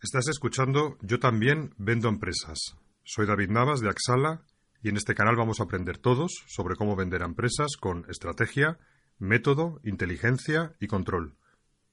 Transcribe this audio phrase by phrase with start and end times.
[0.00, 2.76] Estás escuchando Yo también vendo empresas.
[3.02, 4.44] Soy David Navas de Axala
[4.80, 8.78] y en este canal vamos a aprender todos sobre cómo vender empresas con estrategia,
[9.18, 11.34] método, inteligencia y control.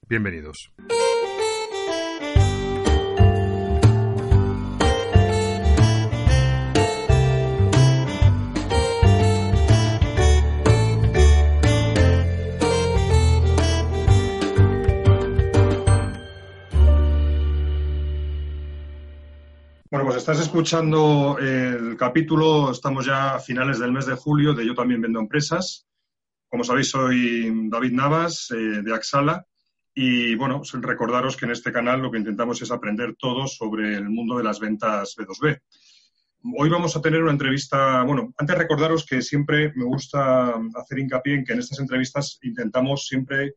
[0.08, 0.72] Bienvenidos.
[19.92, 24.66] Bueno, pues estás escuchando el capítulo, estamos ya a finales del mes de julio de
[24.66, 25.86] Yo también vendo empresas.
[26.50, 29.46] Como sabéis, soy David Navas eh, de Axala
[29.94, 34.10] y bueno, recordaros que en este canal lo que intentamos es aprender todo sobre el
[34.10, 35.62] mundo de las ventas B2B.
[36.58, 41.36] Hoy vamos a tener una entrevista, bueno, antes recordaros que siempre me gusta hacer hincapié
[41.36, 43.54] en que en estas entrevistas intentamos siempre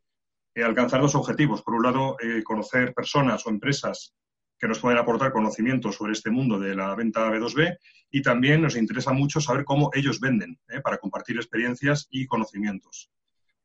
[0.55, 1.62] eh, alcanzar dos objetivos.
[1.62, 4.14] Por un lado, eh, conocer personas o empresas
[4.59, 7.78] que nos pueden aportar conocimiento sobre este mundo de la venta B2B
[8.11, 10.81] y también nos interesa mucho saber cómo ellos venden ¿eh?
[10.81, 13.11] para compartir experiencias y conocimientos.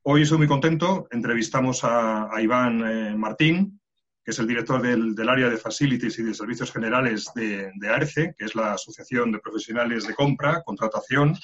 [0.04, 3.80] Hoy estoy muy contento, entrevistamos a, Iván eh, Martín,
[4.24, 8.36] que es el director del, área de Facilities y de Servicios Generales de, de ARCE,
[8.38, 11.38] que es la Asociación de Profesionales de Compra, Contratación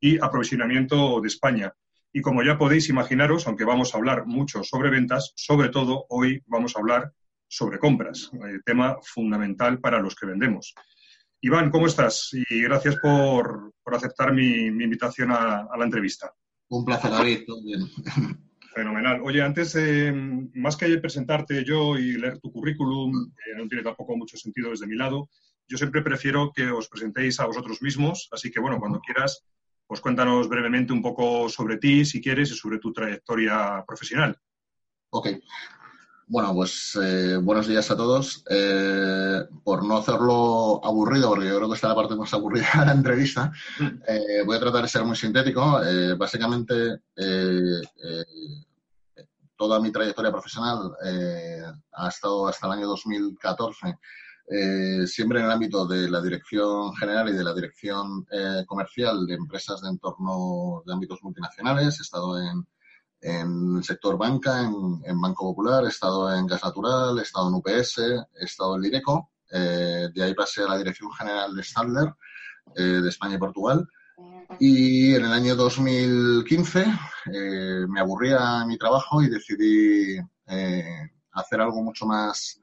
[0.00, 1.74] y Aprovisionamiento de España.
[2.12, 6.42] Y como ya podéis imaginaros, aunque vamos a hablar mucho sobre ventas, sobre todo hoy
[6.46, 7.12] vamos a hablar
[7.48, 10.74] sobre compras, eh, tema fundamental para los que vendemos.
[11.40, 12.30] Iván, ¿cómo estás?
[12.32, 16.32] Y gracias por, aceptar mi, invitación a, la entrevista.
[16.68, 17.44] Un placer, David.
[17.46, 17.80] Todo bien.
[18.74, 19.20] Fenomenal.
[19.24, 19.76] Oye, antes,
[20.54, 24.86] más que presentarte yo y leer tu currículum, que no tiene tampoco mucho sentido desde
[24.86, 25.30] mi lado,
[25.68, 28.28] yo siempre prefiero que os presentéis a vosotros mismos.
[28.32, 29.44] Así que, bueno, cuando quieras,
[29.86, 34.38] pues cuéntanos brevemente un poco sobre ti, si quieres, y sobre tu trayectoria profesional.
[35.10, 35.28] Ok.
[36.30, 38.44] Bueno, pues eh, buenos días a todos.
[38.50, 42.68] Eh, por no hacerlo aburrido, porque yo creo que esta es la parte más aburrida
[42.80, 43.50] de la entrevista,
[43.80, 43.86] mm.
[44.06, 45.80] eh, voy a tratar de ser muy sintético.
[46.18, 47.00] básicamente,
[49.56, 50.92] toda mi trayectoria profesional
[51.92, 53.98] ha estado hasta el año 2014
[55.06, 58.26] siempre en el ámbito de la dirección general y de la dirección
[58.66, 61.98] comercial de empresas de entorno de ámbitos multinacionales.
[61.98, 62.66] He estado en
[63.20, 67.54] en el sector banca, en, Banco Popular, he estado en Gas Natural, he estado en
[67.54, 69.30] UPS, he estado en Lireco.
[69.50, 72.14] Eh, de ahí pasé a la Dirección General de Stadler,
[72.76, 73.88] eh, de España y Portugal.
[74.58, 76.86] Y en el año 2015
[77.32, 80.18] eh, me aburría mi trabajo y decidí
[81.32, 82.60] hacer algo mucho más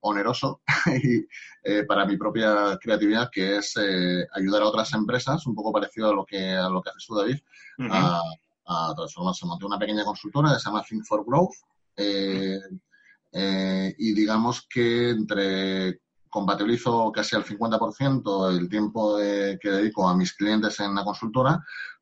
[0.00, 0.60] oneroso
[1.88, 3.74] para mi propia creatividad, que es
[4.34, 7.14] ayudar a otras empresas, un poco parecido a lo que, a lo que hace su
[7.14, 7.38] David,
[7.90, 8.20] a
[8.66, 9.46] a transformarse.
[9.46, 11.54] Monté una pequeña consultora que se llama Think for Growth
[11.96, 12.60] eh,
[13.32, 20.32] eh, y digamos que entre compatibilizo casi al 50% el tiempo que dedico a mis
[20.34, 21.60] clientes en la consultora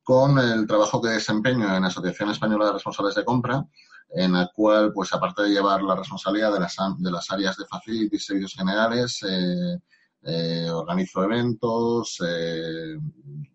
[0.08, 3.62] con el trabajo que desempeño en la Asociación Española de Responsables de Compra,
[4.08, 7.66] en la cual, pues aparte de llevar la responsabilidad de las, de las áreas de
[7.66, 9.78] facility y servicios generales, eh,
[10.22, 12.98] eh, organizo eventos, eh,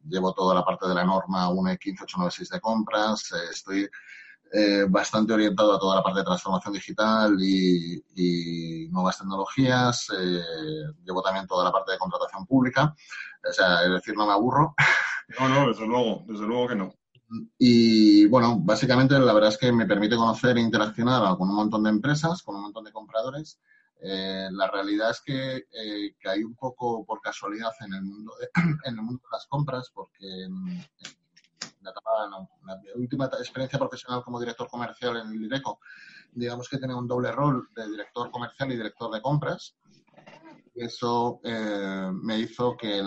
[0.08, 3.90] llevo toda la parte de la norma 1.15896 de compras, eh, estoy
[4.88, 10.08] bastante orientado a toda la parte de transformación digital y, nuevas tecnologías,
[11.04, 12.94] llevo también toda la parte de contratación pública,
[13.50, 14.76] o sea, es decir, no me aburro.
[15.40, 16.94] No, no, desde luego, desde luego que no.
[17.58, 21.82] Y bueno, básicamente la verdad es que me permite conocer e interaccionar con un montón
[21.84, 23.58] de empresas, con un montón de compradores
[24.06, 28.50] eh, la realidad es que eh, caí un poco por casualidad en el mundo de,
[28.86, 30.86] en el mundo de las compras, porque en,
[31.82, 35.80] la, última experiencia profesional como director comercial en el IRECO,
[36.34, 39.76] digamos que tenía un doble rol de director comercial y director de compras.
[40.76, 43.00] Eso eh, me hizo que,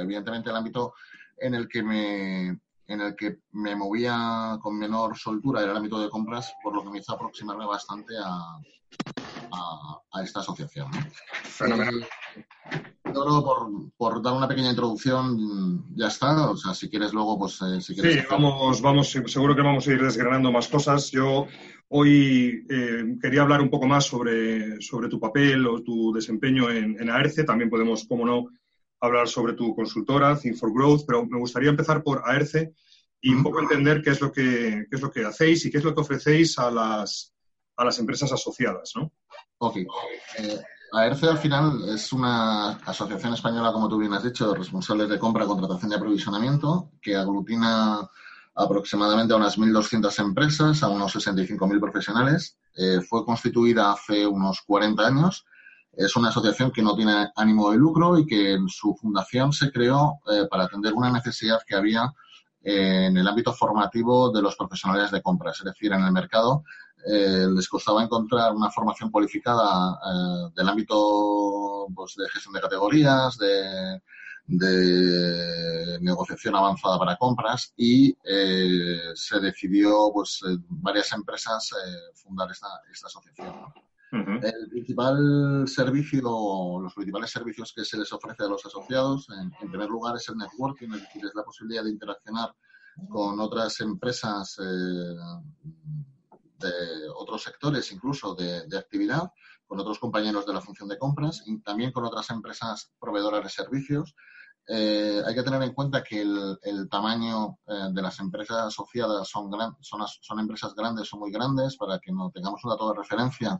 [0.00, 0.94] evidentemente, el ámbito
[1.36, 2.58] en el que me
[2.88, 6.82] en el que me movía con menor soltura era el ámbito de compras, por lo
[6.82, 8.58] que me hizo aproximarme bastante a,
[10.12, 10.90] a, esta asociación.
[11.44, 12.06] Fenomenal.
[13.04, 16.50] yo creo por, por, dar una pequeña introducción ya está.
[16.50, 18.22] O sea, si quieres luego, pues eh, si quieres.
[18.22, 21.10] Sí, vamos, vamos, seguro que vamos a ir desgranando más cosas.
[21.10, 21.46] Yo
[21.90, 27.00] Hoy eh, quería hablar un poco más sobre, sobre tu papel o tu desempeño en,
[27.00, 27.44] en AERCE.
[27.44, 28.48] También podemos, como no,
[29.00, 32.74] hablar sobre tu consultora, Think for Growth, pero me gustaría empezar por AERCE
[33.20, 35.78] y un poco entender qué es lo que, qué es lo que hacéis y qué
[35.78, 37.32] es lo que ofrecéis a las,
[37.76, 39.12] a las empresas asociadas, ¿no?
[39.58, 39.76] Ok.
[40.38, 40.60] Eh,
[40.92, 45.18] AERCE al final es una asociación española, como tú bien has dicho, de responsables de
[45.18, 48.08] compra, contratación y aprovisionamiento, que aglutina
[48.54, 52.58] aproximadamente a unas 1.200 empresas, a unos 65.000 profesionales.
[52.74, 55.44] Eh, fue constituida hace unos 40 años.
[55.92, 59.72] Es una asociación que no tiene ánimo de lucro y que en su fundación se
[59.72, 62.12] creó eh, para atender una necesidad que había
[62.62, 65.58] en el ámbito formativo de los profesionales de compras.
[65.58, 66.64] Es decir, en el mercado
[67.06, 73.38] eh, les costaba encontrar una formación cualificada eh, del ámbito pues, de gestión de categorías,
[73.38, 74.00] de,
[76.00, 81.70] negociación avanzada para compras y eh, se decidió pues varias empresas
[82.14, 82.68] fundar esta,
[83.04, 83.54] asociación.
[84.10, 86.22] El principal servicio,
[86.80, 90.28] los principales servicios que se les ofrece a los asociados, en, en primer lugar, es
[90.28, 92.54] el networking, es decir, es la posibilidad de interaccionar
[93.08, 94.56] con otras empresas
[96.58, 99.30] de otros sectores, incluso de, actividad,
[99.66, 103.50] con otros compañeros de la función de compras y también con otras empresas proveedoras de
[103.50, 104.14] servicios.
[104.66, 109.50] Eh, hay que tener en cuenta que el, tamaño eh, de las empresas asociadas son,
[109.80, 113.58] son, son empresas grandes, son muy grandes, para que no tengamos un dato de referencia.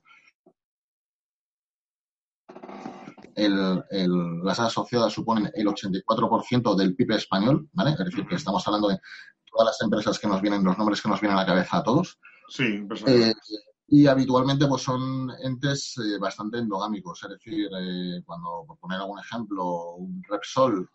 [3.38, 7.93] Las asociadas suponen el 84% del PIB español, ¿vale?
[7.93, 8.99] Es decir, que estamos hablando de
[9.50, 11.82] todas las empresas que nos vienen, los nombres que nos vienen a la cabeza a
[11.82, 12.19] todos.
[12.49, 13.35] Sí, eh,
[13.88, 19.19] y habitualmente pues son entes eh, bastante endogámicos, es decir, eh, cuando, por poner algún
[19.19, 20.91] ejemplo, un Repsol,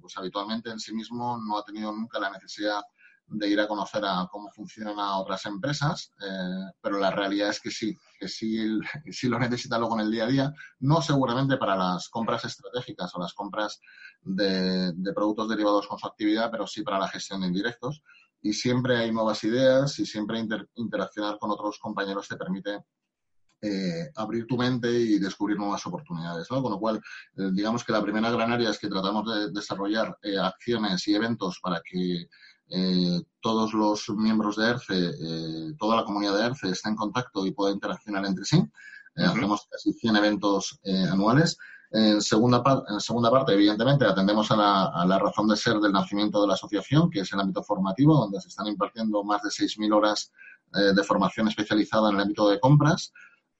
[0.00, 2.80] pues habitualmente en sí mismo no ha tenido nunca la necesidad
[3.26, 6.12] de ir a conocer a cómo funcionan a otras empresas,
[6.80, 8.78] pero la realidad es que sí, que sí,
[9.10, 13.14] sí lo necesita luego en el día a día, no seguramente para las compras estratégicas
[13.14, 13.80] o las compras
[14.22, 18.02] de, de productos derivados con su actividad, pero sí para la gestión de indirectos
[18.44, 20.38] y siempre hay nuevas ideas y siempre
[20.74, 22.84] interaccionar con otros compañeros te permite
[23.62, 26.46] eh, abrir tu mente y descubrir nuevas oportunidades.
[26.46, 27.00] Con lo cual,
[27.38, 31.14] eh, digamos que la primera gran área es que tratamos de desarrollar eh, acciones y
[31.14, 32.28] eventos para que
[33.40, 37.72] todos los miembros de ERCE, toda la comunidad de ERCE esté en contacto y pueda
[37.72, 38.62] interaccionar entre sí.
[39.16, 40.80] Hacemos casi 100 eventos
[41.10, 41.56] anuales
[41.94, 46.48] en segunda, en segunda parte, evidentemente, atendemos a la, razón de ser del nacimiento de
[46.48, 50.32] la asociación, que es el ámbito formativo, donde se están impartiendo más de 6.000 horas
[50.74, 53.12] eh, de formación especializada en el ámbito de compras.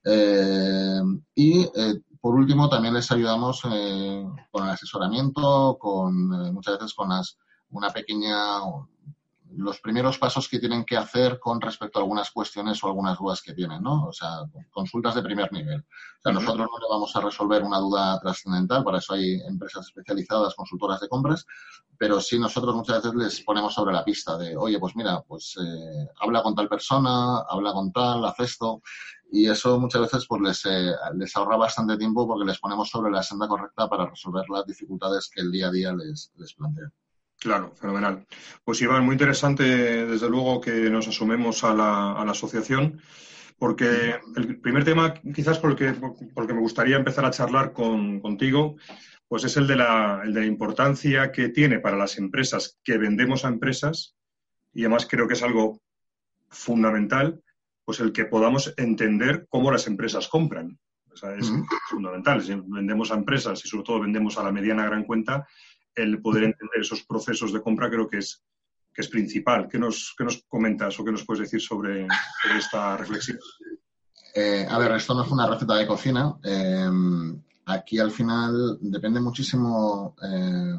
[0.05, 1.01] Eh,
[1.37, 7.39] y, eh, por último, también les ayudamos con el asesoramiento, con muchas veces con las,
[7.75, 8.61] una pequeña
[9.56, 13.43] los primeros pasos que tienen que hacer con respecto a algunas cuestiones o algunas dudas
[13.43, 14.06] que tienen, ¿no?
[14.06, 14.29] O sea,
[14.73, 15.81] consultas de primer nivel.
[15.81, 19.87] O sea, nosotros no le vamos a resolver una duda trascendental, para eso hay empresas
[19.87, 21.47] especializadas, consultoras de compras,
[21.97, 25.55] pero sí nosotros muchas veces les ponemos sobre la pista de, oye, pues mira, pues
[25.61, 28.82] eh, habla con tal persona, habla con tal, haz esto,
[29.31, 33.12] y eso muchas veces pues les, eh, les ahorra bastante tiempo porque les ponemos sobre
[33.12, 36.91] la senda correcta para resolver las dificultades que el día a día les, les plantea.
[37.44, 38.26] Claro, fenomenal.
[38.64, 39.64] Pues Iván, muy interesante,
[40.06, 43.02] desde luego, que nos asumemos a la, a la asociación,
[43.58, 48.76] porque el primer tema, quizás por el que, me gustaría empezar a charlar con, contigo,
[49.29, 52.96] pues es el de, la, el de la importancia que tiene para las empresas que
[52.96, 54.17] vendemos a empresas,
[54.72, 55.82] y además creo que es algo
[56.48, 57.43] fundamental,
[57.84, 60.79] pues el que podamos entender cómo las empresas compran.
[61.13, 61.53] O sea, es
[61.91, 62.43] fundamental.
[62.43, 65.46] Si vendemos a empresas y sobre todo vendemos a la mediana gran cuenta,
[65.94, 68.43] el poder entender esos procesos de compra creo que es,
[68.93, 69.69] que es principal.
[69.69, 72.06] ¿Qué nos, qué nos comentas o qué nos puedes decir sobre,
[72.56, 73.39] esta reflexión?
[74.34, 76.34] Eh, a ver, esto no es una receta de cocina.
[76.43, 76.91] Eh,
[77.67, 80.17] aquí al final depende muchísimo.
[80.22, 80.74] Eh,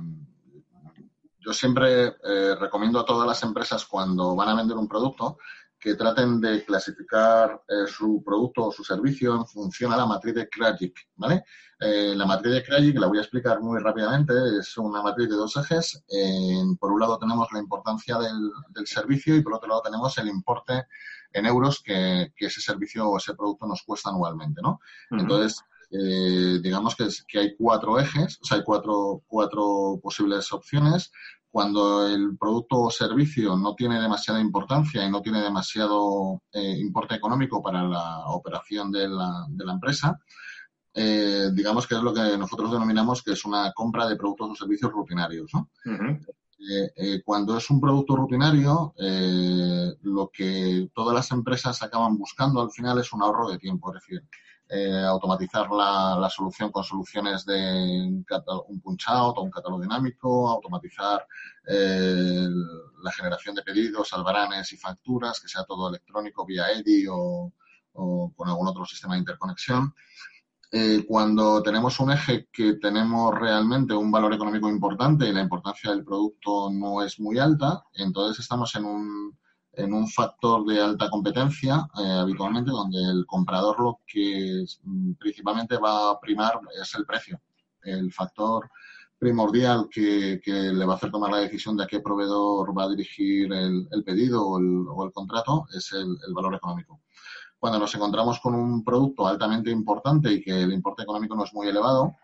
[1.40, 2.16] yo siempre
[2.60, 5.38] recomiendo a todas las empresas cuando van a vender un producto
[5.86, 10.50] que traten de clasificar su producto o su servicio en función a la matriz de
[10.50, 11.44] Krajic, ¿vale?
[11.80, 14.34] Eh, la matriz de Krajicek la voy a explicar muy rápidamente.
[14.60, 16.04] Es una matriz de dos ejes.
[16.80, 20.86] por un lado tenemos la importancia del, servicio y por otro lado tenemos el importe
[21.34, 24.80] en euros que, ese servicio o ese producto nos cuesta anualmente, ¿no?
[25.12, 25.62] Entonces,
[25.92, 31.12] eh, digamos que, que, hay cuatro ejes, o sea, hay cuatro, cuatro posibles opciones.
[31.56, 37.16] Cuando el producto o servicio no tiene demasiada importancia y no tiene demasiado eh, importe
[37.16, 40.20] económico para la operación de la, de la empresa,
[40.94, 44.56] eh, digamos que es lo que nosotros denominamos que es una compra de productos o
[44.56, 45.50] servicios rutinarios.
[47.24, 48.94] cuando es un producto rutinario,
[50.02, 54.02] lo que todas las empresas acaban buscando al final es un ahorro de tiempo, es
[54.02, 54.28] decir,
[54.68, 58.24] eh, automatizar la, solución con soluciones de
[58.68, 61.26] un, punch-out o un catálogo dinámico, automatizar
[61.68, 62.48] eh,
[63.04, 67.54] la generación de pedidos, albaranes y facturas, que sea todo electrónico vía EDI o,
[67.94, 69.94] con algún otro sistema de interconexión.
[70.72, 75.92] Eh, cuando tenemos un eje que tenemos realmente un valor económico importante y la importancia
[75.92, 79.38] del producto no es muy alta, entonces estamos en un,
[79.78, 85.78] en un factor de alta competencia eh, habitualmente donde el comprador lo que mm, principalmente
[85.78, 87.40] va a primar es el precio.
[87.84, 88.70] El factor
[89.18, 92.90] primordial que, le va a hacer tomar la decisión de a qué proveedor va a
[92.90, 97.02] dirigir el, pedido o el, contrato es el, valor económico.
[97.58, 101.54] Cuando nos encontramos con un producto altamente importante y que el importe económico no es
[101.54, 102.16] muy elevado,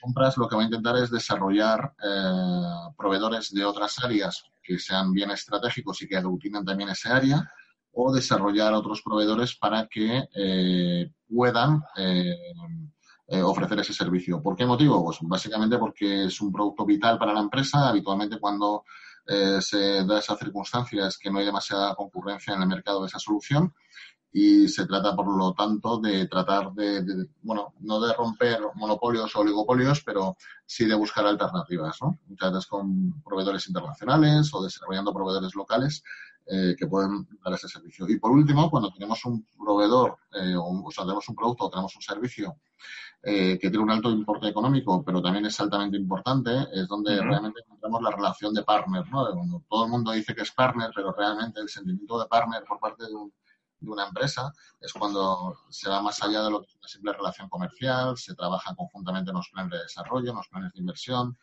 [0.00, 5.12] compras lo que va a intentar es desarrollar eh, proveedores de otras áreas que sean
[5.12, 7.50] bien estratégicos y que aglutinen también esa área
[7.92, 12.34] o desarrollar otros proveedores para que eh, puedan eh,
[13.42, 14.42] ofrecer ese servicio.
[14.42, 15.04] ¿Por qué motivo?
[15.04, 17.88] Pues básicamente porque es un producto vital para la empresa.
[17.88, 18.84] Habitualmente cuando
[19.26, 23.18] se da esa circunstancia es que no hay demasiada concurrencia en el mercado de esa
[23.18, 23.74] solución
[24.38, 29.40] y se trata, por lo tanto, de tratar de, bueno, no de romper monopolios o
[29.40, 32.18] oligopolios, pero sí de buscar alternativas, ¿no?
[32.26, 36.02] Muchas veces con proveedores internacionales o desarrollando proveedores locales
[36.44, 38.06] eh, que pueden dar ese servicio.
[38.10, 41.96] Y por último, cuando tenemos un proveedor, eh, o, sea, tenemos un producto o tenemos
[41.96, 42.56] un servicio
[43.22, 47.62] eh, que tiene un alto importe económico, pero también es altamente importante, es donde realmente
[47.64, 49.64] encontramos la relación de partner, ¿no?
[49.66, 53.06] todo el mundo dice que es partner, pero realmente el sentimiento de partner por parte
[53.06, 53.32] de un
[53.80, 57.12] de una empresa es cuando se va más allá de lo que es una simple
[57.12, 61.36] relación comercial, se trabaja conjuntamente en los planes de desarrollo, en los planes de inversión.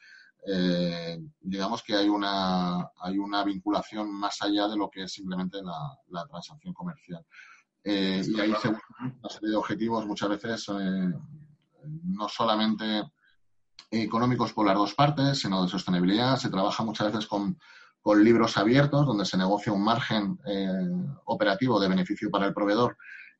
[0.45, 5.59] Eh, digamos que hay una, hay una vinculación más allá de lo que es simplemente
[5.61, 7.25] la, transacción comercial.
[7.83, 11.13] Eh, y ahí se una serie de objetivos muchas veces eh,
[12.03, 13.03] no solamente
[13.91, 16.37] económicos por las dos partes, sino de sostenibilidad.
[16.37, 17.57] Se trabaja muchas veces con
[18.03, 20.67] con libros abiertos donde se negocia un margen eh,
[21.25, 22.97] operativo de beneficio para el proveedor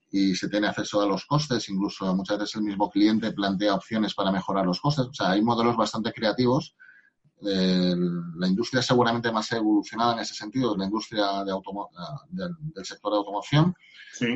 [0.10, 4.13] y se tiene acceso a los costes, incluso muchas veces el mismo cliente plantea opciones
[4.13, 5.08] para mejorar los costes.
[5.08, 6.75] O sea, hay modelos bastante creativos.
[7.43, 11.53] La industria seguramente más evolucionada en ese sentido es la industria de
[12.29, 13.75] del, sector de automoción.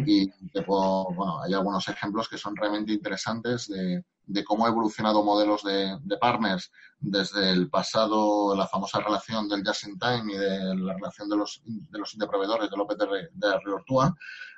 [0.06, 0.30] Y
[0.66, 5.98] bueno, hay algunos ejemplos que son realmente interesantes de, de cómo ha evolucionado modelos de,
[6.20, 11.30] partners desde el pasado, la famosa relación del just in time y de la relación
[11.30, 14.14] de los, de los interproveedores del OPTR de Riortua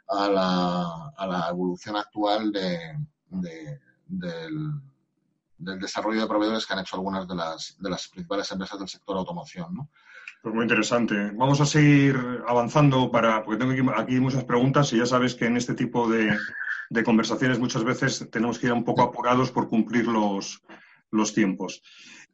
[0.07, 2.97] a la, a la evolución actual de,
[4.07, 4.71] del,
[5.59, 9.17] desarrollo de proveedores que han hecho algunas de las, de las principales empresas del sector
[9.17, 9.73] automoción.
[9.73, 9.89] ¿no?
[10.41, 11.31] Pues muy interesante.
[11.33, 15.57] Vamos a seguir avanzando para, porque tengo aquí muchas preguntas y ya sabes que en
[15.57, 16.37] este tipo de,
[16.89, 20.61] de conversaciones muchas veces tenemos que ir un poco apurados por cumplir los,
[21.11, 21.81] los tiempos.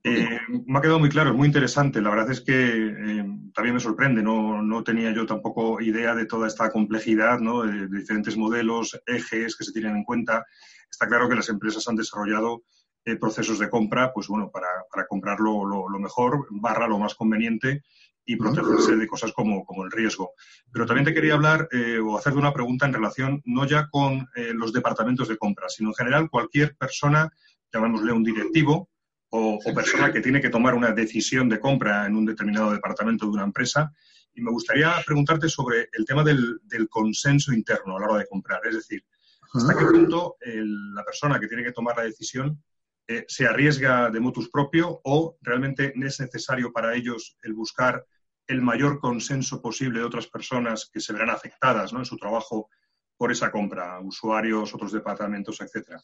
[0.07, 1.99] Eh, me ha quedado muy claro, es muy interesante.
[1.99, 6.27] La verdad es que eh, también me sorprende, no, no, tenía yo tampoco idea de
[6.27, 7.63] toda esta complejidad, ¿no?
[7.63, 10.45] de, diferentes modelos, ejes que se tienen en cuenta.
[10.91, 12.61] Está claro que las empresas han desarrollado
[13.07, 17.13] eh, procesos de compra, pues bueno, para, para comprar lo, lo, mejor, barra lo más
[17.13, 17.83] conveniente
[18.25, 20.31] y protegerse de cosas como, como el riesgo.
[20.71, 24.27] Pero también te quería hablar eh, o hacerte una pregunta en relación no ya con
[24.35, 27.31] eh, los departamentos de compra, sino en general cualquier persona,
[27.71, 28.89] llamémosle un directivo
[29.29, 33.33] o, persona que tiene que tomar una decisión de compra en un determinado departamento de
[33.33, 33.93] una empresa.
[34.33, 38.27] Y me gustaría preguntarte sobre el tema del, del consenso interno a la hora de
[38.27, 38.61] comprar.
[38.65, 39.05] Es decir,
[39.53, 42.59] ¿hasta qué punto la persona que tiene que tomar la decisión
[43.07, 48.05] eh, se arriesga de motus propio o realmente es necesario para ellos el buscar
[48.47, 51.99] el mayor consenso posible de otras personas que se verán afectadas ¿no?
[51.99, 52.69] en su trabajo
[53.17, 55.99] por esa compra, usuarios, otros departamentos, etcétera.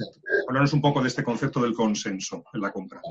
[0.48, 3.02] Háblanos un poco de este concepto del consenso en la compra.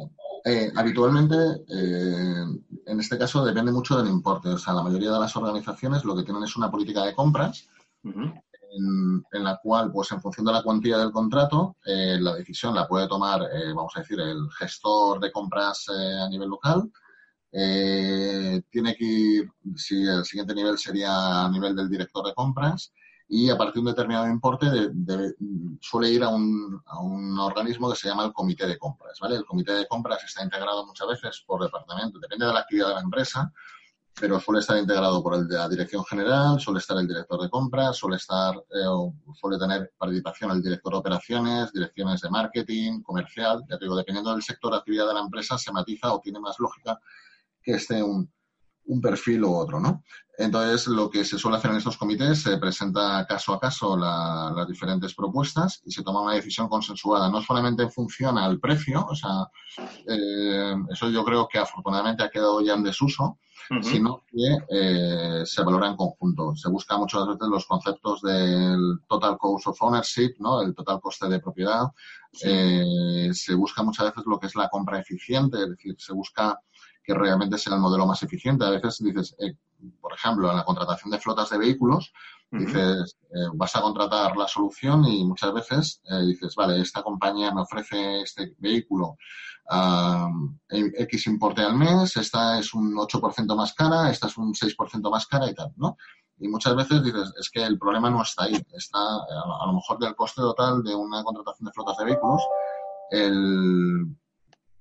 [0.44, 1.36] Eh, habitualmente,
[1.68, 2.44] eh,
[2.86, 4.48] en este caso, depende mucho del importe.
[4.48, 7.68] O sea, la mayoría de las organizaciones lo que tienen es una política de compras
[8.72, 12.86] en, la cual, pues en función de la cuantía del contrato, eh, la decisión la
[12.86, 13.40] puede tomar,
[13.74, 16.90] vamos a decir, el gestor de compras a nivel local
[17.52, 22.92] eh, tiene que ir, si el siguiente nivel sería a nivel del director de compras,
[23.28, 24.66] y a partir de un determinado importe
[25.80, 29.18] suele ir a un, a un, organismo que se llama el comité de compras.
[29.20, 29.36] ¿vale?
[29.36, 32.94] El comité de compras está integrado muchas veces por departamento, depende de la actividad de
[32.94, 33.52] la empresa,
[34.20, 37.48] pero suele estar integrado por el de la dirección general, suele estar el director de
[37.48, 43.64] compras, suele estar, eh, suele tener participación el director de operaciones, direcciones de marketing, comercial,
[43.68, 46.38] ya te digo, dependiendo del sector de actividad de la empresa, se matiza o tiene
[46.38, 47.00] más lógica
[47.62, 48.30] que esté un,
[48.90, 50.02] un perfil u otro, ¿no?
[50.36, 54.66] Entonces, lo que se suele hacer en estos comités, se presenta caso a caso las
[54.66, 57.28] diferentes propuestas y se toma una decisión consensuada.
[57.30, 59.50] No solamente en función al precio, o sea,
[60.08, 63.38] eh, eso yo creo que afortunadamente ha quedado ya en desuso,
[63.82, 66.56] sino que eh, se valora en conjunto.
[66.56, 70.62] Se busca muchas veces los conceptos del total cost of ownership, ¿no?
[70.62, 71.84] El total coste de propiedad.
[72.42, 76.58] Eh, se busca muchas veces lo que es la compra eficiente, es decir, se busca
[77.10, 78.64] que realmente sea el modelo más eficiente.
[78.64, 79.56] A veces dices, eh,
[80.00, 82.12] por ejemplo, en la contratación de flotas de vehículos,
[82.52, 87.52] dices, eh, vas a contratar la solución y muchas veces eh, dices, vale, esta compañía
[87.52, 89.16] me ofrece este vehículo
[89.68, 90.28] a
[90.68, 95.26] X importe al mes, esta es un 8% más cara, esta es un 6% más
[95.26, 95.96] cara y tal, ¿no?
[96.38, 99.98] Y muchas veces dices, es que el problema no está ahí, está a lo mejor
[99.98, 102.42] del coste total de una contratación de flotas de vehículos,
[103.10, 104.16] el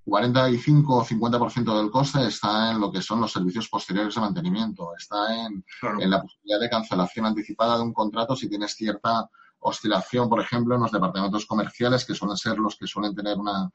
[0.09, 4.95] 45 o 50% del coste está en lo que son los servicios posteriores de mantenimiento,
[4.97, 5.63] está en,
[5.99, 10.75] en, la posibilidad de cancelación anticipada de un contrato si tienes cierta oscilación, por ejemplo,
[10.75, 13.69] en los departamentos comerciales, que suelen ser los que suelen tener una,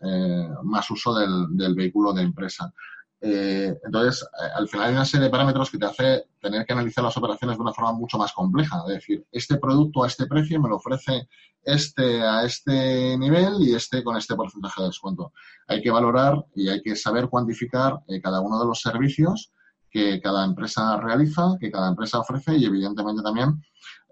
[0.00, 2.72] eh, más uso del, del, vehículo de empresa.
[3.20, 6.72] Eh, entonces, eh, al final hay una serie de parámetros que te hace tener que
[6.72, 8.82] analizar las operaciones de una forma mucho más compleja.
[8.88, 11.28] Es decir, este producto a este precio me lo ofrece
[11.62, 15.32] este a este nivel y este con este porcentaje de descuento.
[15.66, 19.52] Hay que valorar y hay que saber cuantificar eh, cada uno de los servicios
[19.90, 23.62] que cada empresa realiza, que cada empresa ofrece y evidentemente también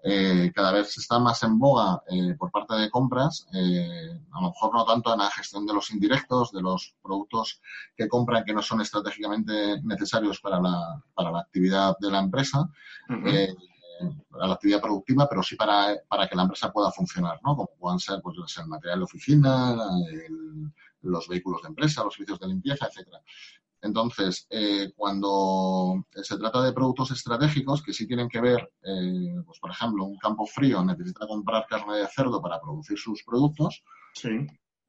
[0.07, 4.49] eh, cada vez está más en boga eh, por parte de compras, eh, a lo
[4.49, 7.59] mejor no tanto en la gestión de los indirectos, de los productos
[7.97, 12.69] que compran que no son estratégicamente necesarios para la, para la actividad de la empresa,
[13.07, 17.55] para la actividad productiva, pero sí para, para que la empresa pueda funcionar, ¿no?
[17.55, 19.75] Como puedan ser pues, el material de oficina,
[21.01, 23.23] los vehículos de empresa, los servicios de limpieza, etcétera.
[23.81, 29.59] Entonces, eh, cuando se trata de productos estratégicos que sí tienen que ver, eh, pues
[29.59, 33.83] por ejemplo, un campo frío necesita comprar carne de cerdo para producir sus productos,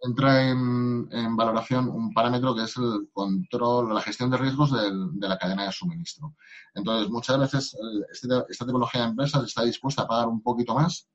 [0.02, 5.38] entra en, valoración un parámetro que es el control, la gestión de riesgos de la
[5.38, 6.34] cadena de suministro.
[6.74, 7.76] Entonces, muchas veces
[8.12, 11.08] este, esta tipología de empresas está dispuesta a pagar un poquito más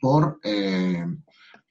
[0.00, 1.04] por eh,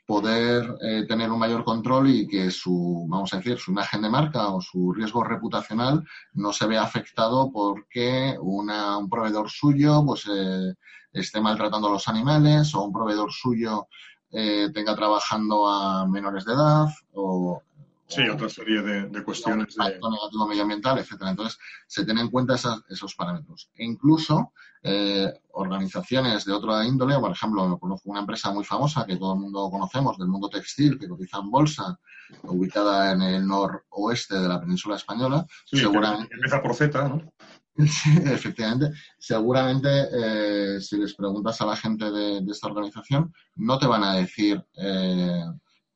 [0.10, 4.10] poder eh, tener un mayor control y que su, vamos a decir, su imagen de
[4.10, 10.26] marca o su riesgo reputacional no se vea afectado porque una, un proveedor suyo pues
[10.28, 10.74] eh,
[11.13, 13.88] esté maltratando a los animales o un proveedor suyo
[14.32, 17.62] eh, tenga trabajando a menores de edad o
[18.10, 19.76] Sí, otra serie de, cuestiones.
[19.76, 19.84] de...
[19.84, 21.30] negativo medioambiental, etcétera.
[21.30, 22.56] Entonces, se tienen en cuenta
[22.89, 23.69] esos parámetros.
[23.76, 29.17] E incluso eh, organizaciones de otra índole, por ejemplo, conozco una empresa muy famosa que
[29.17, 32.00] todo el mundo conocemos, del mundo textil, que cotiza en bolsa,
[32.43, 35.45] ubicada en el noroeste de la península española.
[35.65, 36.34] Sí, seguramente.
[36.34, 37.32] Empieza por Z, ¿no?
[38.34, 38.91] efectivamente.
[39.19, 44.15] Seguramente, eh, si les preguntas a la gente de, esta organización, no te van a
[44.15, 44.63] decir.
[44.78, 45.43] Eh,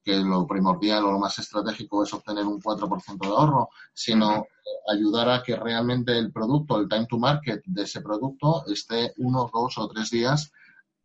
[0.04, 4.46] que lo primordial o lo más estratégico es obtener un 4% de ahorro, sino
[4.92, 9.50] ayudar a que realmente el producto, el time to market de ese producto esté uno,
[9.52, 10.52] dos o tres días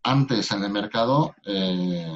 [0.02, 1.34] antes en el mercado.
[1.44, 2.12] Eh,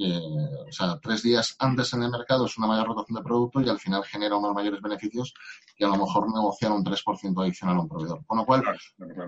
[0.00, 3.68] o sea, tres días antes en el mercado es una mayor rotación de producto y
[3.68, 5.34] al final genera unos mayores beneficios
[5.76, 8.24] que a lo mejor negociar un 3% adicional a un proveedor.
[8.24, 8.62] Con lo cual,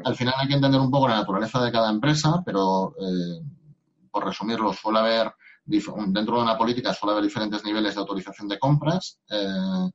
[0.05, 3.43] al final hay que entender un poco la naturaleza de cada empresa, pero eh,
[4.13, 5.33] por resumirlo, suele haber
[6.09, 9.91] dentro de una política suele haber diferentes niveles de autorización de compras eh,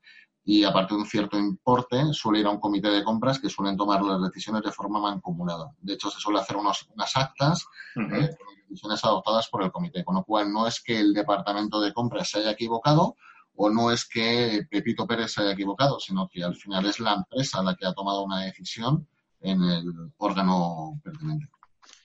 [0.46, 3.50] y a partir de un cierto importe suele ir a un comité de compras que
[3.50, 5.72] suelen tomar las decisiones de forma mancomunada.
[5.82, 10.04] De hecho, se suele hacer unos, unas actas eh, con decisiones adoptadas por el comité,
[10.04, 13.16] con lo cual no es que el departamento de compras se haya equivocado
[13.58, 17.14] o no es que Pepito Pérez se haya equivocado, sino que al final es la
[17.14, 19.08] empresa la que ha tomado una decisión
[19.42, 21.48] en el órgano pertinente.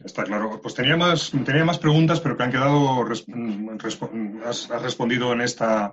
[0.04, 0.60] Está claro.
[0.62, 3.06] Pues tenía más, tenía más preguntas, pero que han quedado.
[4.46, 5.92] has, respondido en esta,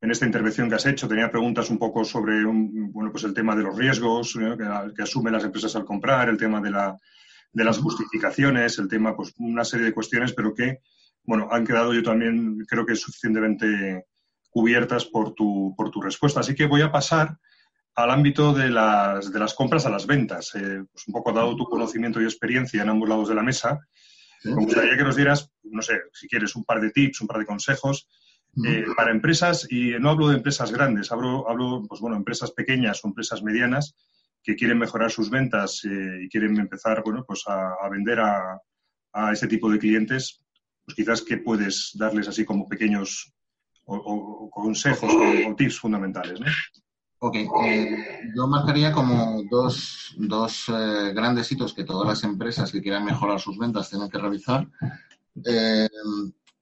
[0.00, 1.06] en esta intervención que has hecho.
[1.06, 4.38] Tenía preguntas un poco sobre bueno, pues el tema de los riesgos
[4.96, 6.96] que, asumen las empresas al comprar, el tema de, la,
[7.52, 10.80] de las justificaciones, el tema, pues una serie de cuestiones, pero que,
[11.24, 14.06] bueno, han quedado yo también creo que suficientemente
[14.48, 16.40] cubiertas por tu, por tu respuesta.
[16.40, 17.36] Así que voy a pasar
[17.96, 20.54] al ámbito de las, de las compras a las ventas.
[20.54, 23.80] Eh, pues un poco dado tu conocimiento y experiencia en ambos lados de la mesa,
[24.44, 27.38] me gustaría que nos dieras, no sé, si quieres, un par de tips, un par
[27.38, 28.08] de consejos
[28.64, 33.02] eh, para empresas, y no hablo de empresas grandes, hablo, hablo, pues bueno, empresas pequeñas
[33.02, 33.96] o empresas medianas
[34.42, 38.60] que quieren mejorar sus ventas eh, y quieren empezar, bueno, pues a, vender a,
[39.12, 40.44] a, ese tipo de clientes,
[40.84, 43.32] pues quizás que puedes darles así como pequeños
[43.84, 46.46] o, consejos o, tips fundamentales, ¿no?
[47.26, 47.34] Ok,
[47.64, 53.04] eh, yo marcaría como dos, dos eh, grandes hitos que todas las empresas que quieran
[53.04, 54.68] mejorar sus ventas tienen que realizar.
[55.44, 55.88] Eh,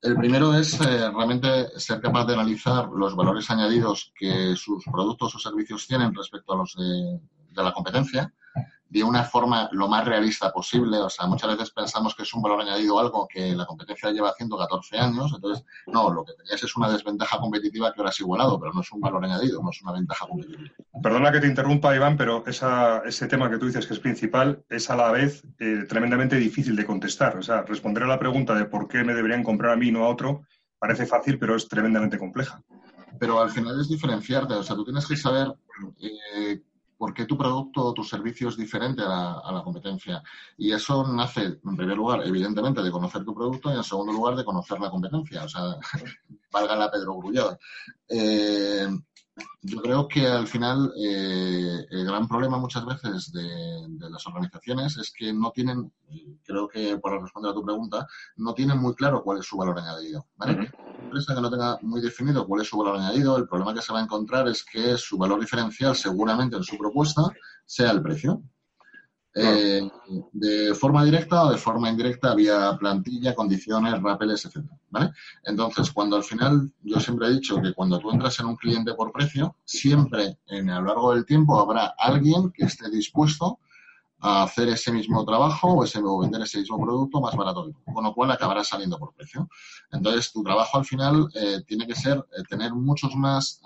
[0.01, 5.39] el primero es realmente ser capaz de analizar los valores añadidos que sus productos o
[5.39, 8.33] servicios tienen respecto a los de, de la competencia
[8.95, 10.99] de una forma lo más realista posible.
[10.99, 14.29] O sea, muchas veces pensamos que es un valor añadido algo que la competencia lleva
[14.29, 15.33] haciendo 14 años.
[15.35, 18.83] Entonces, no, lo que tenías es una desventaja competitiva que ahora has igualado, pero no
[18.83, 20.71] es un valor añadido, no es una ventaja competitiva.
[21.03, 24.65] Perdona que te interrumpa, Iván, pero esa, ese tema que tú dices que es principal
[24.69, 27.37] es a la vez eh, tremendamente difícil de contestar.
[27.37, 29.93] O sea, responder a la pregunta de por qué me deberían comprar a mí y
[29.93, 30.43] no a otro
[30.79, 32.63] parece fácil, pero es tremendamente compleja.
[33.19, 34.55] Pero al final es diferenciarte.
[34.55, 35.49] O sea, tú tienes que saber
[36.01, 36.63] eh,
[37.05, 40.23] por qué tu producto o tu servicio es diferente a la, competencia.
[40.57, 44.35] Y eso nace, en primer lugar, evidentemente, de conocer tu producto y, en segundo lugar,
[44.37, 45.45] de conocer la competencia.
[45.45, 45.61] O sea,
[46.51, 47.59] valga la Pedro Grullada.
[48.09, 48.89] Eh,
[49.63, 55.13] yo creo que al final eh, el gran problema muchas veces de, las organizaciones es
[55.13, 55.91] que no tienen,
[56.45, 59.79] creo que para responder a tu pregunta, no tienen muy claro cuál es su valor
[59.79, 60.27] añadido.
[60.37, 60.53] ¿vale?
[60.53, 63.83] Una empresa que no tenga muy definido cuál es su valor añadido, el problema que
[63.83, 67.23] se va a encontrar es que su valor diferencial seguramente en su propuesta
[67.65, 68.43] sea el precio.
[69.37, 69.91] Eh,
[70.33, 74.65] de forma directa o de forma indirecta vía plantilla, condiciones, rapeles, etc.
[74.91, 75.11] ¿vale?
[75.43, 78.95] Entonces, cuando al final, yo siempre he dicho que cuando tú entras en un cliente
[78.95, 83.59] por precio, siempre en, a lo largo del tiempo habrá alguien que esté dispuesto
[84.21, 88.05] a hacer ese mismo trabajo o, ese, o vender ese mismo producto más barato, con
[88.05, 89.49] lo cual acabará saliendo por precio.
[89.91, 93.61] Entonces, tu trabajo al final eh, tiene que ser eh, tener muchos más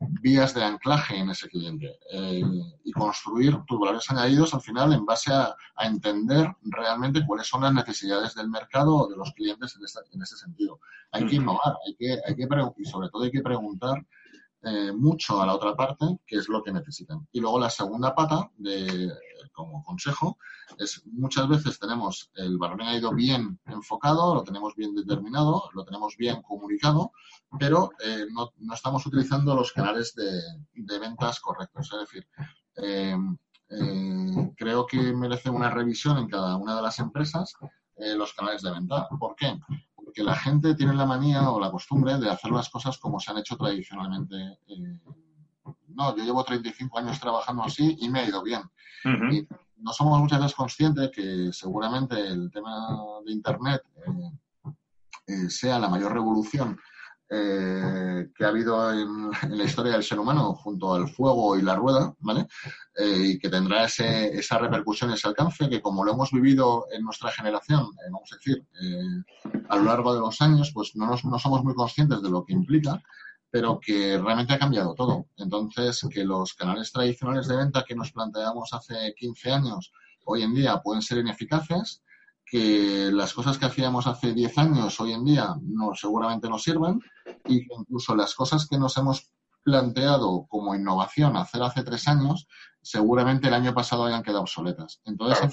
[0.00, 2.42] vías de anclaje en ese cliente eh,
[2.84, 7.72] y construir tus valores añadidos al final en base a, entender realmente cuáles son las
[7.72, 10.80] necesidades del mercado o de los clientes en, ese sentido.
[11.12, 14.04] Hay que innovar, hay que, hay que y sobre todo hay que preguntar
[14.62, 17.28] eh, mucho a la otra parte qué es lo que necesitan.
[17.30, 19.08] Y luego la segunda pata, de,
[19.52, 20.38] como consejo,
[20.78, 26.16] es muchas veces tenemos el valor añadido bien enfocado, lo tenemos bien determinado, lo tenemos
[26.16, 27.12] bien comunicado,
[27.58, 31.92] pero eh, no, estamos utilizando los canales de, ventas correctos.
[31.92, 32.28] Es decir,
[32.82, 33.16] eh,
[34.56, 37.54] creo que merece una revisión en cada una de las empresas
[37.96, 39.08] los canales de venta.
[39.18, 39.58] ¿Por qué?
[40.08, 43.30] Porque la gente tiene la manía o la costumbre de hacer las cosas como se
[43.30, 44.36] han hecho tradicionalmente.
[44.66, 44.98] Eh,
[45.88, 48.62] no, yo llevo 35 años trabajando así y me ha ido bien.
[49.30, 54.72] Y no somos muchas veces conscientes que seguramente el tema de Internet eh,
[55.26, 56.78] eh, sea la mayor revolución
[57.30, 61.76] eh, que ha habido en, la historia del ser humano junto al fuego y la
[61.76, 62.46] rueda, ¿vale?
[62.96, 67.02] Eh, y que tendrá ese, esa repercusión, ese alcance, que como lo hemos vivido en
[67.02, 68.64] nuestra generación, eh, vamos a decir,
[69.68, 72.54] a lo largo de los años, pues no, no somos muy conscientes de lo que
[72.54, 73.02] implica,
[73.50, 75.26] pero que realmente ha cambiado todo.
[75.36, 79.92] Entonces, que los canales tradicionales de venta que nos planteamos hace 15 años,
[80.24, 82.02] hoy en día pueden ser ineficaces,
[82.50, 87.00] que las cosas que hacíamos hace 10 años hoy en día no, seguramente no sirven
[87.44, 89.30] y que incluso las cosas que nos hemos
[89.62, 92.48] planteado como innovación hacer hace tres años,
[92.80, 95.02] seguramente el año pasado hayan quedado obsoletas.
[95.04, 95.52] Entonces,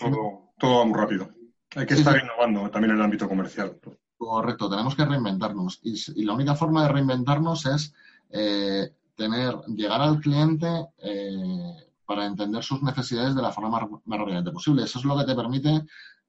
[0.57, 1.29] todo, va muy rápido.
[1.75, 3.77] Hay que estar innovando también en el ámbito comercial.
[4.17, 5.81] Correcto, tenemos que reinventarnos.
[5.83, 7.93] Y, la única forma de reinventarnos es
[8.29, 14.19] eh, tener, llegar al cliente eh, para entender sus necesidades de la forma más, más
[14.19, 14.83] rápidamente posible.
[14.83, 15.85] Eso es lo que te permite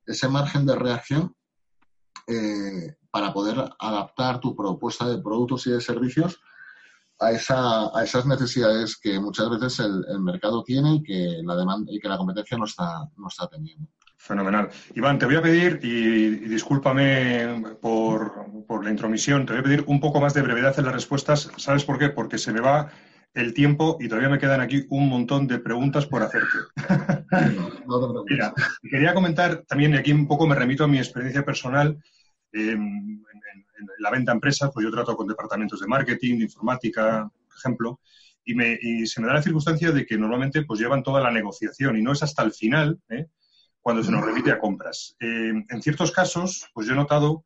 [0.06, 1.34] ese margen de reacción
[2.26, 6.40] eh, para poder adaptar tu propuesta de productos y de servicios
[7.18, 11.90] a, esa, a esas necesidades que muchas veces el, mercado tiene y que la demanda
[11.92, 13.88] y que la competencia no está, no está teniendo.
[14.18, 14.70] Fenomenal.
[14.94, 19.84] Iván, te voy a pedir, y, discúlpame por, por, la intromisión, te voy a pedir
[19.86, 21.50] un poco más de brevedad en las respuestas.
[21.56, 22.08] ¿Sabes por qué?
[22.08, 22.90] Porque se me va
[23.36, 26.56] el tiempo y todavía me quedan aquí un montón de preguntas por hacerte.
[28.30, 28.54] Mira,
[28.90, 31.98] quería comentar también, y aquí un poco me remito a mi experiencia personal
[32.52, 37.30] em, en, la venta a empresas, pues yo trato con departamentos de marketing, de informática,
[37.46, 38.00] por ejemplo,
[38.42, 41.98] y, me, se me da la circunstancia de que normalmente pues llevan toda la negociación
[41.98, 43.26] y no es hasta el final ¿eh?
[43.82, 45.14] cuando se nos remite a compras.
[45.20, 47.44] Em, en ciertos casos, pues yo he notado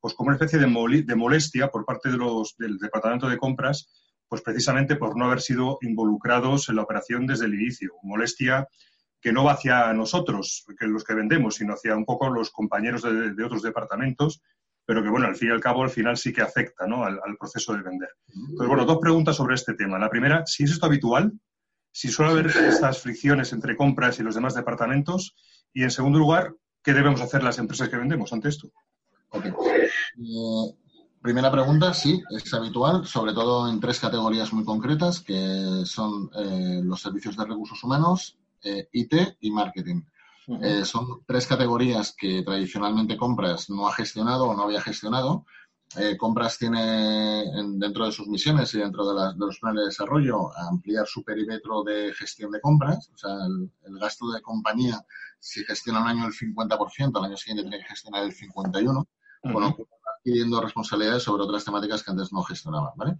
[0.00, 3.88] pues como una especie de, de molestia por parte de los, del departamento de compras
[4.30, 7.94] pues precisamente por no haber sido involucrados en la operación desde el inicio.
[8.04, 8.68] Molestia
[9.20, 13.02] que no va hacia nosotros, que los que vendemos, sino hacia un poco los compañeros
[13.02, 14.40] de, otros departamentos,
[14.86, 17.04] pero que, bueno, al fin y al cabo, al final sí que afecta ¿no?
[17.04, 18.10] al, proceso de vender.
[18.28, 19.98] Entonces, bueno, dos preguntas sobre este tema.
[19.98, 21.32] La primera, si es esto habitual,
[21.90, 25.34] si suele haber estas fricciones entre compras y los demás departamentos,
[25.74, 28.72] y en segundo lugar, ¿qué debemos hacer las empresas que vendemos ante esto?
[29.32, 29.90] Eh,
[31.22, 36.80] Primera pregunta, sí, es habitual, sobre todo en tres categorías muy concretas, que son eh,
[36.82, 40.00] los servicios de recursos humanos, eh, IT y marketing.
[40.62, 45.44] Eh, son tres categorías que tradicionalmente compras no ha gestionado o no había gestionado.
[46.18, 51.22] compras tiene dentro de sus misiones y dentro de, los planes de desarrollo ampliar su
[51.22, 53.10] perímetro de gestión de compras.
[53.14, 53.30] O sea,
[53.86, 55.04] el, gasto de compañía,
[55.38, 59.06] si gestiona un año el 50%, al año siguiente tiene que gestionar el 51%.
[59.42, 59.62] Con
[60.20, 63.18] adquiriendo responsabilidades sobre otras temáticas que antes no gestionaban, ¿vale?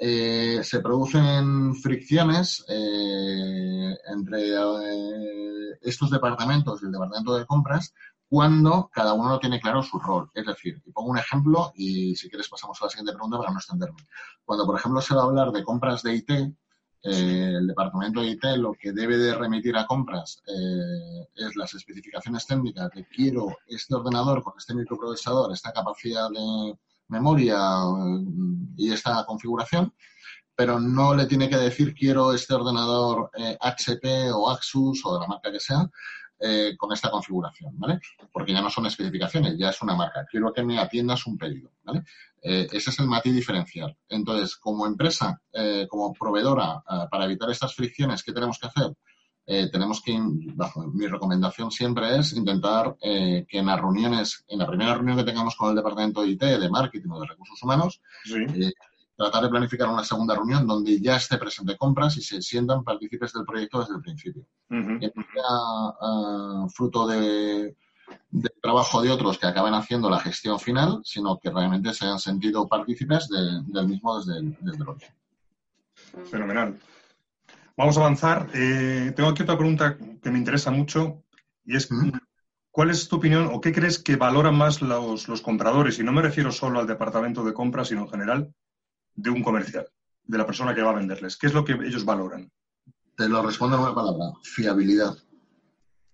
[0.00, 7.92] Eh, se producen fricciones eh, entre eh, estos departamentos y el departamento de compras
[8.28, 10.30] cuando cada uno no tiene claro su rol.
[10.34, 13.50] Es decir, y pongo un ejemplo y si quieres pasamos a la siguiente pregunta para
[13.50, 14.06] no extenderme.
[14.44, 16.30] Cuando, por ejemplo, se va a hablar de compras de IT,
[17.02, 21.72] eh, el departamento de IT lo que debe de remitir a compras eh, es las
[21.74, 28.24] especificaciones técnicas de quiero este ordenador con este microprocesador, esta capacidad de memoria eh,
[28.76, 29.94] y esta configuración,
[30.56, 33.30] pero no le tiene que decir quiero este ordenador
[33.60, 35.88] HP o Axus o de la marca que sea,
[36.40, 37.98] eh, con esta configuración, ¿vale?
[38.32, 40.24] Porque ya no son especificaciones, ya es una marca.
[40.30, 42.04] Quiero que me atiendas un pedido, ¿vale?
[42.42, 43.96] Eh, ese es el matiz diferencial.
[44.08, 48.94] Entonces, como empresa, eh, como proveedora, para evitar estas fricciones, ¿qué tenemos que hacer?
[49.72, 50.14] tenemos que,
[50.54, 55.24] bajo, mi recomendación siempre es intentar que en las reuniones, en la primera reunión que
[55.24, 58.44] tengamos con el departamento de IT, de marketing o de recursos humanos, sí
[59.18, 63.32] tratar de planificar una segunda reunión donde ya esté presente compras y se sientan partícipes
[63.32, 64.46] del proyecto desde el principio.
[64.68, 67.76] Que no sea fruto de,
[68.30, 72.20] del trabajo de otros que acaben haciendo la gestión final, sino que realmente se hayan
[72.20, 75.14] sentido partícipes del mismo desde el, desde origen.
[76.30, 76.78] Fenomenal.
[77.76, 78.48] Vamos a avanzar.
[78.54, 81.24] Eh, tengo aquí otra pregunta que me interesa mucho
[81.64, 81.88] y es
[82.70, 85.98] ¿cuál es tu opinión o qué crees que valoran más los, los compradores?
[85.98, 88.54] Y no me refiero solo al departamento de compras, sino en general
[89.18, 89.86] de un comercial,
[90.24, 91.36] de la persona que va a venderles?
[91.36, 92.50] ¿Qué es lo que ellos valoran?
[93.16, 95.16] Te lo respondo en una palabra, fiabilidad.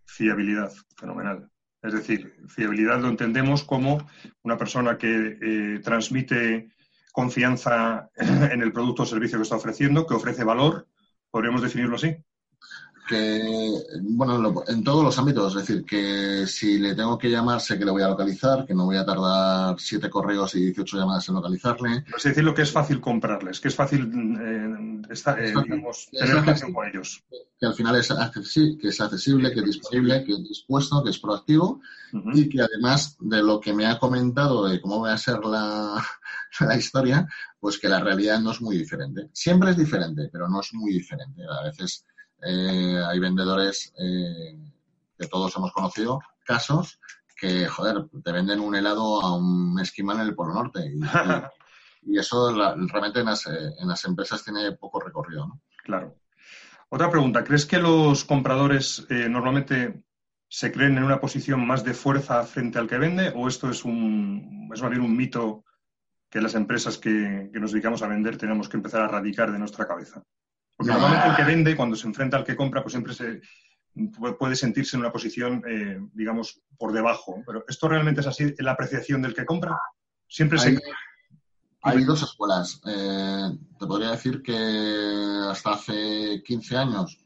[0.06, 1.50] Fiabilidad, fenomenal.
[1.82, 4.08] Es decir, fiabilidad lo entendemos como
[4.42, 6.70] una persona que eh, transmite
[7.12, 10.88] confianza en el producto o servicio que está ofreciendo, que ofrece valor,
[11.30, 12.16] podríamos definirlo así
[13.06, 17.78] que, bueno, en todos los ámbitos, es decir, que si le tengo que llamar, sé
[17.78, 21.28] que le voy a localizar, que no voy a tardar siete correos y 18 llamadas
[21.28, 22.04] en localizarle.
[22.16, 25.52] Es decir, lo que es fácil comprarles, que es fácil eh, eh,
[26.12, 27.22] tener relación con ellos.
[27.58, 31.10] Que al final es accesible, que es accesible, que es disponible, que es dispuesto, que
[31.10, 31.80] es proactivo
[32.32, 36.04] y que además de lo que me ha comentado de cómo va a ser la,
[36.60, 37.28] la historia,
[37.60, 39.28] pues que la realidad no es muy diferente.
[39.32, 41.42] Siempre es diferente, pero no es muy diferente.
[41.44, 42.04] A veces
[42.44, 44.59] eh, hay vendedores eh,
[45.18, 47.00] que todos hemos conocido, casos
[47.37, 50.92] que, joder, te venden un helado a un esquimal en el Polo Norte.
[52.07, 55.59] Y, eso realmente en las, eh, en las, empresas tiene poco recorrido.
[55.85, 56.14] Claro.
[56.90, 60.04] Otra pregunta, ¿crees que los compradores normalmente
[60.46, 63.87] se creen en una posición más de fuerza frente al que vende o esto es
[63.87, 65.64] un es más bien un mito
[66.28, 69.59] que las empresas que, que nos dedicamos a vender tenemos que empezar a erradicar de
[69.59, 70.22] nuestra cabeza?
[70.76, 73.40] Porque normalmente el que vende, cuando se enfrenta al que compra, pues siempre se
[74.38, 77.42] puede sentirse en una posición, eh, digamos, por debajo.
[77.46, 79.78] Pero ¿esto realmente es así la apreciación del que compra?
[80.26, 80.82] Siempre hay, se...
[81.82, 82.80] Hay dos escuelas.
[82.87, 84.56] Eh, te podría decir que
[85.48, 87.18] hasta hace 15 años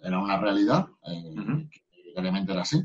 [0.00, 2.84] era una realidad, eh, que obviamente era así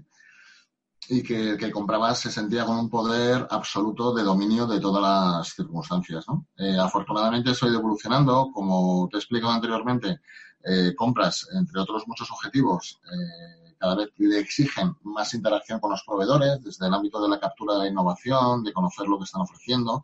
[1.09, 5.01] y que el que compraba se sentía con un poder absoluto de dominio de todas
[5.01, 6.25] las circunstancias.
[6.27, 6.47] ¿no?
[6.57, 10.19] Eh, afortunadamente eso ha evolucionando, como te he explicado anteriormente,
[10.63, 16.63] eh, compras, entre otros muchos objetivos, eh, cada vez exigen más interacción con los proveedores,
[16.63, 20.03] desde el ámbito de la captura de la innovación, de conocer lo que están ofreciendo,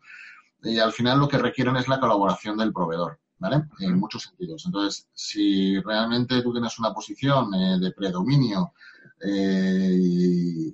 [0.62, 3.20] y al final lo que requieren es la colaboración del proveedor.
[3.40, 3.64] ¿Vale?
[3.80, 4.64] En muchos sentidos.
[4.66, 8.74] Entonces, si realmente tú tienes una posición de predominio
[9.22, 9.96] eh,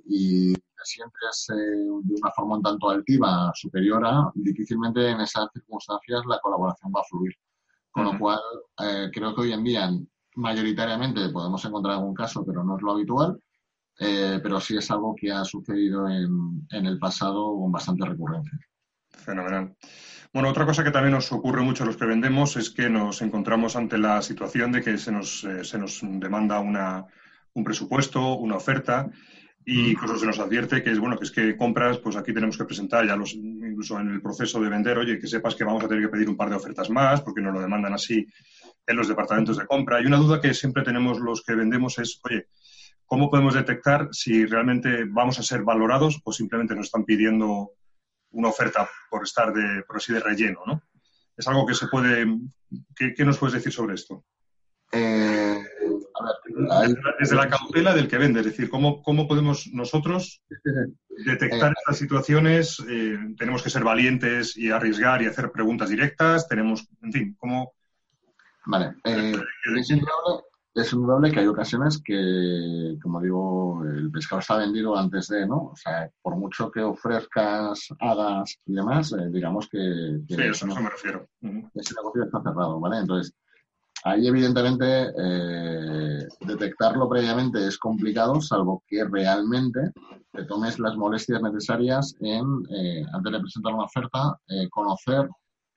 [0.06, 5.48] y, te sientes eh, de una forma un tanto altiva, superior a, difícilmente en esas
[5.52, 7.34] circunstancias la colaboración va a fluir.
[7.90, 8.40] Con lo cual,
[8.82, 9.90] eh, creo que hoy en día
[10.36, 13.38] mayoritariamente podemos encontrar algún caso, pero no es lo habitual,
[13.98, 18.58] pero sí es algo que ha sucedido en, en el pasado con bastante recurrencia.
[19.10, 19.76] Fenomenal.
[20.32, 23.20] Bueno, otra cosa que también nos ocurre mucho a los que vendemos es que nos
[23.20, 27.04] encontramos ante la situación de que se nos, se nos demanda una,
[27.54, 29.10] un presupuesto, una oferta
[29.64, 32.56] y incluso se nos advierte que es bueno que es que compras, pues aquí tenemos
[32.56, 35.82] que presentar ya los, incluso en el proceso de vender, oye, que sepas que vamos
[35.82, 38.24] a tener que pedir un par de ofertas más, porque nos lo demandan así
[38.86, 40.00] en los departamentos de compra.
[40.00, 42.46] Y una duda que siempre tenemos los que vendemos es, oye,
[43.04, 47.72] ¿cómo podemos detectar si realmente vamos a ser valorados o simplemente nos están pidiendo
[48.32, 50.82] una oferta por estar de, por así de relleno, ¿no?
[51.36, 52.26] Es algo que se puede.
[52.94, 54.24] ¿Qué, nos puedes decir sobre esto?
[54.92, 55.64] Eh,
[57.18, 60.42] desde, la cautela del que vende, es decir, ¿cómo, cómo podemos nosotros
[61.24, 62.82] detectar eh, estas situaciones?
[62.88, 67.72] Eh, tenemos que ser valientes y arriesgar y hacer preguntas directas, tenemos, en fin, ¿cómo...?
[68.66, 75.46] Vale, es, indudable, que hay ocasiones que, como digo, el pescado está vendido antes de,
[75.46, 75.70] ¿no?
[75.72, 80.20] O sea, por mucho que ofrezcas, hagas y demás, digamos que...
[80.28, 81.28] sí, eso, no, me refiero.
[81.74, 82.98] Ese negocio está cerrado, ¿vale?
[82.98, 83.34] Entonces,
[84.02, 89.92] Ahí, evidentemente, eh, detectarlo previamente es complicado, salvo que realmente
[90.32, 95.28] te tomes las molestias necesarias en, eh, antes de presentar una oferta, eh, conocer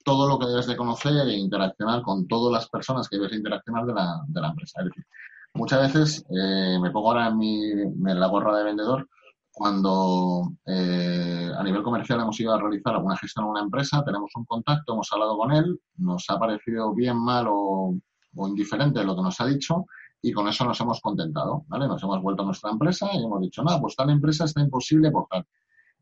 [0.04, 3.86] todo lo que debes de conocer e interaccionar con todas las personas que debes interaccionar
[3.86, 4.82] de la, de la empresa.
[4.82, 5.06] Es decir,
[5.54, 9.08] muchas veces me pongo ahora en, mi, en la gorra de vendedor
[9.52, 14.46] cuando a nivel comercial hemos ido a realizar alguna gestión en una empresa, tenemos un
[14.46, 17.96] contacto, hemos hablado con él, nos ha parecido bien, mal o
[18.36, 19.86] o indiferente de lo que nos ha dicho
[20.22, 21.88] y con eso nos hemos contentado, ¿vale?
[21.88, 25.12] Nos hemos vuelto a nuestra empresa y hemos dicho, nada, pues tal empresa está imposible
[25.12, 25.46] por tal.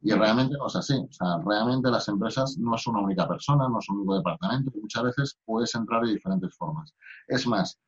[0.02, 0.96] Y realmente no es así.
[0.96, 4.72] O sea, realmente las empresas no es una única persona, no es un único departamento,
[4.82, 6.94] muchas veces puedes entrar de diferentes formas.
[7.28, 7.80] Es más,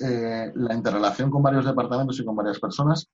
[0.00, 3.08] eh, la interrelación con varios departamentos y con varias personas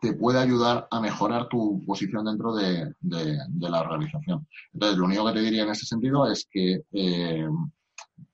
[0.00, 4.46] te puede ayudar a mejorar tu posición dentro de, la organización.
[4.72, 7.48] Entonces, lo único que te diría en ese sentido es que eh,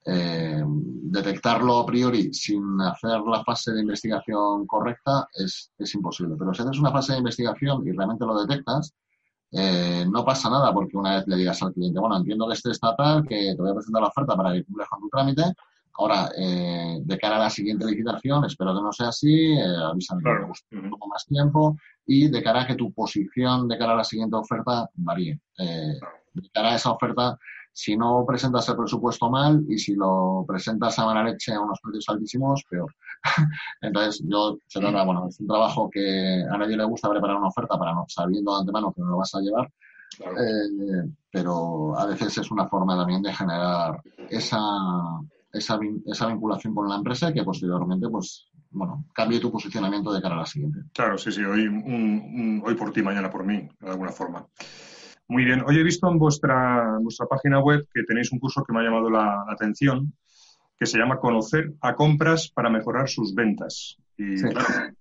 [0.09, 6.35] eh, detectarlo a priori sin hacer la fase de investigación correcta es, imposible.
[6.37, 8.93] Pero si haces una fase de investigación y realmente lo detectas,
[9.51, 12.71] eh, no pasa nada porque una vez le digas al cliente, bueno, entiendo que este
[12.71, 15.43] estatal, que te voy a presentar la oferta para que cumplas con tu trámite.
[15.99, 20.21] Ahora, eh, de cara a la siguiente licitación, espero que no sea así, avísame
[20.71, 24.03] un poco más tiempo y de cara a que tu posición de cara a la
[24.03, 25.39] siguiente oferta varíe.
[25.57, 27.37] de cara a esa oferta,
[27.77, 31.79] si no presentas el presupuesto mal y si lo presentas a mala leche a unos
[31.79, 32.91] precios altísimos, peor.
[33.81, 37.93] Entonces, yo, bueno, es un trabajo que a nadie le gusta preparar una oferta para
[37.93, 39.71] no, sabiendo de antemano que no lo vas a llevar,
[40.21, 44.59] eh, pero a veces es una forma también de generar esa,
[45.53, 50.33] esa, esa vinculación con la empresa que posteriormente, pues, bueno, cambie tu posicionamiento de cara
[50.33, 50.79] a la siguiente.
[50.93, 51.67] Claro, sí, sí, hoy,
[52.65, 54.47] hoy por ti, mañana por mí, de alguna forma.
[55.29, 55.61] Muy bien.
[55.65, 58.83] Hoy he visto en vuestra, vuestra página web que tenéis un curso que me ha
[58.83, 60.13] llamado la, atención,
[60.77, 63.97] que se llama Conocer a compras para mejorar sus ventas.
[64.17, 64.93] Y claro,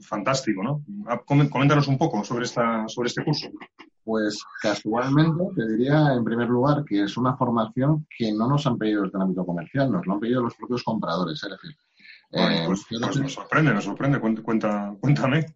[0.00, 0.84] fantástico, ¿no?
[1.06, 3.48] Ah, coméntanos un poco sobre, esta, sobre este curso.
[4.04, 8.78] Pues casualmente te diría en primer lugar que es una formación que no nos han
[8.78, 11.42] pedido desde el ámbito comercial, nos lo han pedido los propios compradores.
[11.42, 11.76] Es decir,
[12.30, 14.20] eh, pues, pues nos sorprende, nos sorprende.
[14.20, 15.46] Cuenta, cuéntame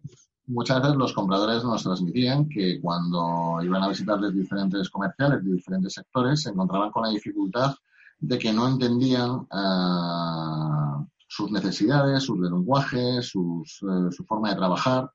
[0.47, 5.93] muchas veces los compradores nos transmitían que cuando iban a visitarles diferentes comerciales de diferentes
[5.93, 7.75] sectores se encontraban con la dificultad
[8.19, 15.09] de que no entendían ah, sus necesidades, sus lenguajes, sus, eh, su forma de trabajar.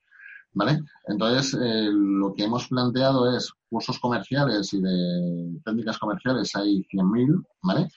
[0.55, 0.81] ¿Vale?
[1.07, 7.45] Entonces, eh, lo que hemos planteado es cursos comerciales y de técnicas comerciales hay 100.000,
[7.63, 7.89] ¿vale?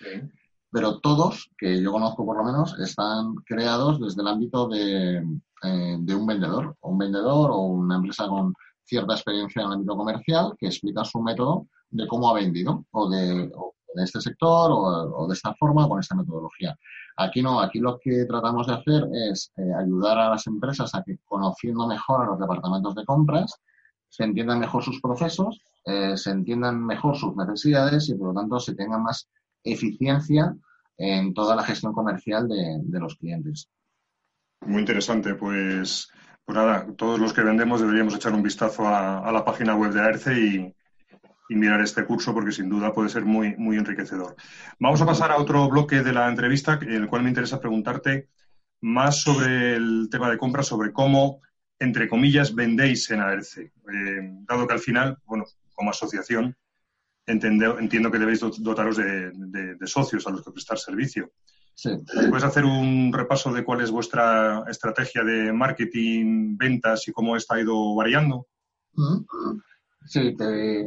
[0.70, 5.26] Pero todos, que yo conozco por lo menos, están creados desde el ámbito de,
[5.64, 9.74] eh, de un vendedor, o un vendedor o una empresa con cierta experiencia en el
[9.74, 13.52] ámbito comercial que explica su método de cómo ha vendido o de,
[13.98, 16.76] este sector o, de esta forma con esta metodología.
[17.18, 21.04] Aquí no, aquí lo que tratamos de hacer es eh, ayudar a las empresas a
[21.04, 23.54] que conociendo mejor a los departamentos de compras,
[24.10, 28.60] se entiendan mejor sus procesos, eh, se entiendan mejor sus necesidades y por lo tanto
[28.60, 29.30] se tenga más
[29.64, 30.56] eficiencia
[30.98, 33.70] en toda la gestión comercial de los clientes.
[34.62, 36.12] Muy interesante, pues,
[36.46, 40.02] pues nada, todos los que vendemos deberíamos echar un vistazo a, la página web de
[40.02, 40.76] AERCE y,
[41.54, 44.38] mirar este curso porque sin duda puede ser muy, muy enriquecedor.
[44.80, 48.30] Vamos a pasar a otro bloque de la entrevista en el cual me interesa preguntarte
[48.80, 51.42] más sobre el tema de compra, sobre cómo,
[51.78, 53.64] entre comillas, vendéis en AERCE.
[53.64, 55.44] Eh, dado que al final, bueno,
[55.74, 56.56] como asociación,
[57.26, 61.34] entiendo, entiendo que debéis dotaros de socios a los que prestar servicio.
[62.30, 67.60] ¿Puedes hacer un repaso de cuál es vuestra estrategia de marketing, ventas y cómo está
[67.60, 68.48] ido variando?
[70.06, 70.36] Sí,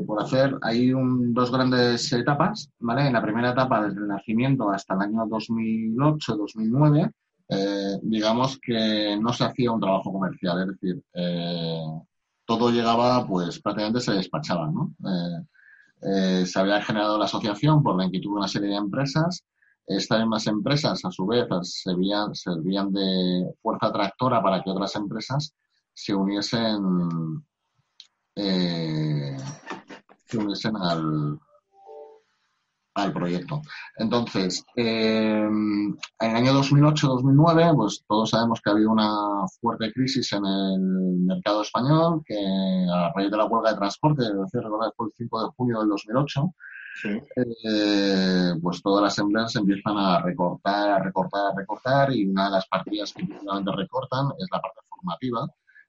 [0.06, 3.06] por hacer, hay dos grandes etapas, ¿vale?
[3.06, 7.12] En la primera etapa, desde el nacimiento hasta el año 2008-2009,
[7.48, 11.82] eh, digamos que no se hacía un trabajo comercial, es decir, eh,
[12.44, 14.94] todo llegaba, pues prácticamente se despachaba, ¿no?
[16.02, 19.44] Eh, se había generado la asociación por la inquietud de una serie de empresas
[19.87, 25.55] estas mismas empresas, a su vez, servían, servían de fuerza tractora para que otras empresas
[25.93, 27.45] se uniesen
[28.37, 29.37] eh,
[30.26, 31.39] se uniesen al,
[32.95, 33.61] al proyecto.
[33.97, 40.45] Entonces, en el año 2008-2009, pues todos sabemos que ha habido una fuerte crisis en
[40.45, 40.80] el
[41.26, 42.37] mercado español, que
[42.93, 44.22] a raíz de la huelga de transporte,
[44.53, 46.55] recordar, fue el 5 de junio del 2008,
[47.05, 52.51] eh, pues todas las empresas empiezan a recortar, a recortar, a recortar, y una de
[52.53, 55.49] las partidas que principalmente recortan es la parte formativa,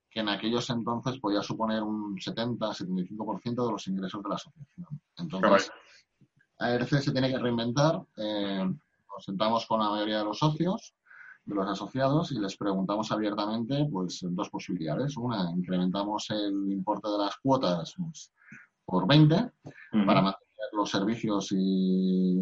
[0.09, 5.01] que en aquellos entonces podía suponer un 70-75% de los ingresos de la asociación.
[5.17, 5.71] Entonces,
[6.57, 8.01] ARC se tiene que reinventar.
[8.17, 10.95] Eh, nos sentamos con la mayoría de los socios,
[11.45, 15.15] de los asociados, y les preguntamos abiertamente pues dos posibilidades.
[15.17, 18.31] Una, incrementamos el importe de las cuotas pues,
[18.85, 19.51] por 20
[20.05, 20.44] para mantener
[20.75, 22.37] los servicios y,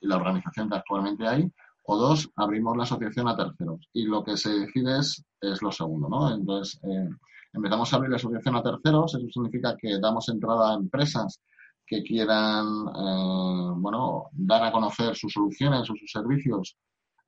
[0.00, 1.50] la organización que actualmente hay.
[1.86, 3.88] O dos, abrimos la asociación a terceros.
[3.92, 5.24] Y lo que se decide es,
[5.62, 6.34] lo segundo, ¿no?
[6.34, 7.08] Entonces, eh,
[7.52, 9.14] empezamos a abrir la asociación a terceros.
[9.14, 11.40] Eso significa que damos entrada a empresas
[11.86, 16.76] que quieran eh, bueno, dar a conocer sus soluciones o sus servicios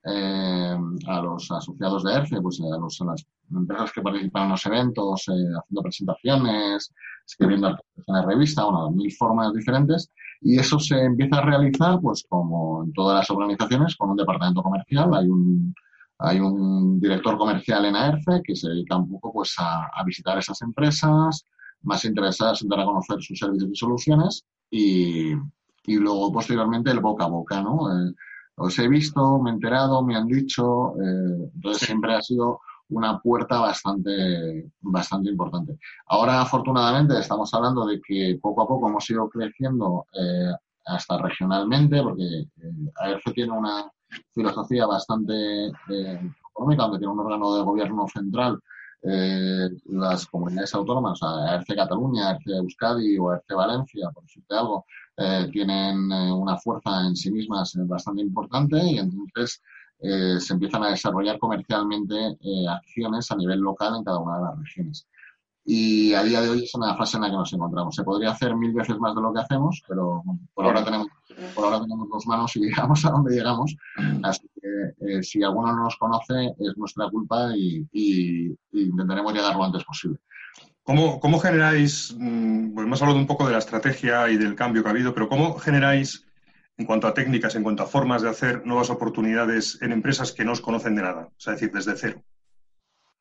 [0.06, 0.76] eh,
[1.06, 5.28] a los asociados de ERCE, pues a, los, las empresas que participan en los eventos,
[5.28, 6.92] eh, haciendo presentaciones,
[7.26, 10.10] escribiendo artículos en la revista, bueno, mil formas diferentes.
[10.40, 14.62] Y eso se empieza a realizar, pues como en todas las organizaciones, con un departamento
[14.62, 15.12] comercial.
[15.14, 15.74] Hay un,
[16.18, 20.38] hay un director comercial en AERCE que se dedica un poco pues a, a visitar
[20.38, 21.44] esas empresas,
[21.82, 25.32] más interesadas en dar a conocer sus servicios y soluciones y,
[25.86, 27.90] y luego posteriormente el boca a boca, ¿no?
[27.90, 28.12] Eh,
[28.56, 33.18] os he visto, me he enterado, me han dicho, eh, entonces siempre ha sido una
[33.20, 35.78] puerta bastante, bastante importante.
[36.06, 40.52] Ahora, afortunadamente, estamos hablando de que poco a poco hemos ido creciendo eh,
[40.86, 43.90] hasta regionalmente, porque eh, AERCE tiene una
[44.32, 48.60] filosofía bastante económica, aunque tiene un órgano de gobierno central
[49.02, 54.54] eh, las comunidades autónomas, o sea, ERCE Cataluña, ERCE Euskadi o ERCE Valencia, por decirte
[54.54, 54.84] algo,
[55.16, 59.62] eh, tienen eh, una fuerza en sí mismas bastante importante y entonces
[59.98, 62.36] se empiezan a desarrollar comercialmente
[62.68, 65.06] acciones a nivel local en cada una de las regiones.
[65.68, 67.92] Y a día de hoy es una fase en la que nos encontramos.
[67.92, 70.22] Se podría hacer mil veces más de lo que hacemos, pero
[70.54, 71.08] por ahora tenemos,
[71.56, 73.74] por ahora tenemos dos manos y llegamos a donde llegamos.
[74.22, 77.84] Así que eh, si alguno no nos conoce es nuestra culpa y,
[78.70, 80.20] intentaremos llegar lo antes posible.
[80.86, 84.84] ¿Cómo, cómo generáis, mm, pues hemos hablado un poco de la estrategia y del cambio
[84.84, 86.24] que ha habido, pero cómo generáis
[86.76, 90.44] en cuanto a técnicas, en cuanto a formas de hacer nuevas oportunidades en empresas que
[90.44, 91.28] no os conocen de nada?
[91.38, 92.22] Sea, decir, desde cero.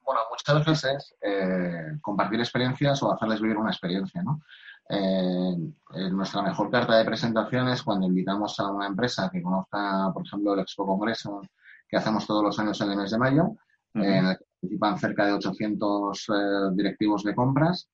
[0.05, 4.41] Bueno, muchas veces es eh, compartir experiencias o hacerles vivir una experiencia, ¿no?
[4.87, 10.23] Eh, nuestra mejor carta de presentación es cuando invitamos a una empresa que conozca, por
[10.23, 11.41] ejemplo, el Expo Congreso
[11.89, 13.55] que hacemos todos los años en el mes de mayo,
[13.95, 16.33] en el que participan cerca de 800 eh,
[16.73, 17.89] directivos de compras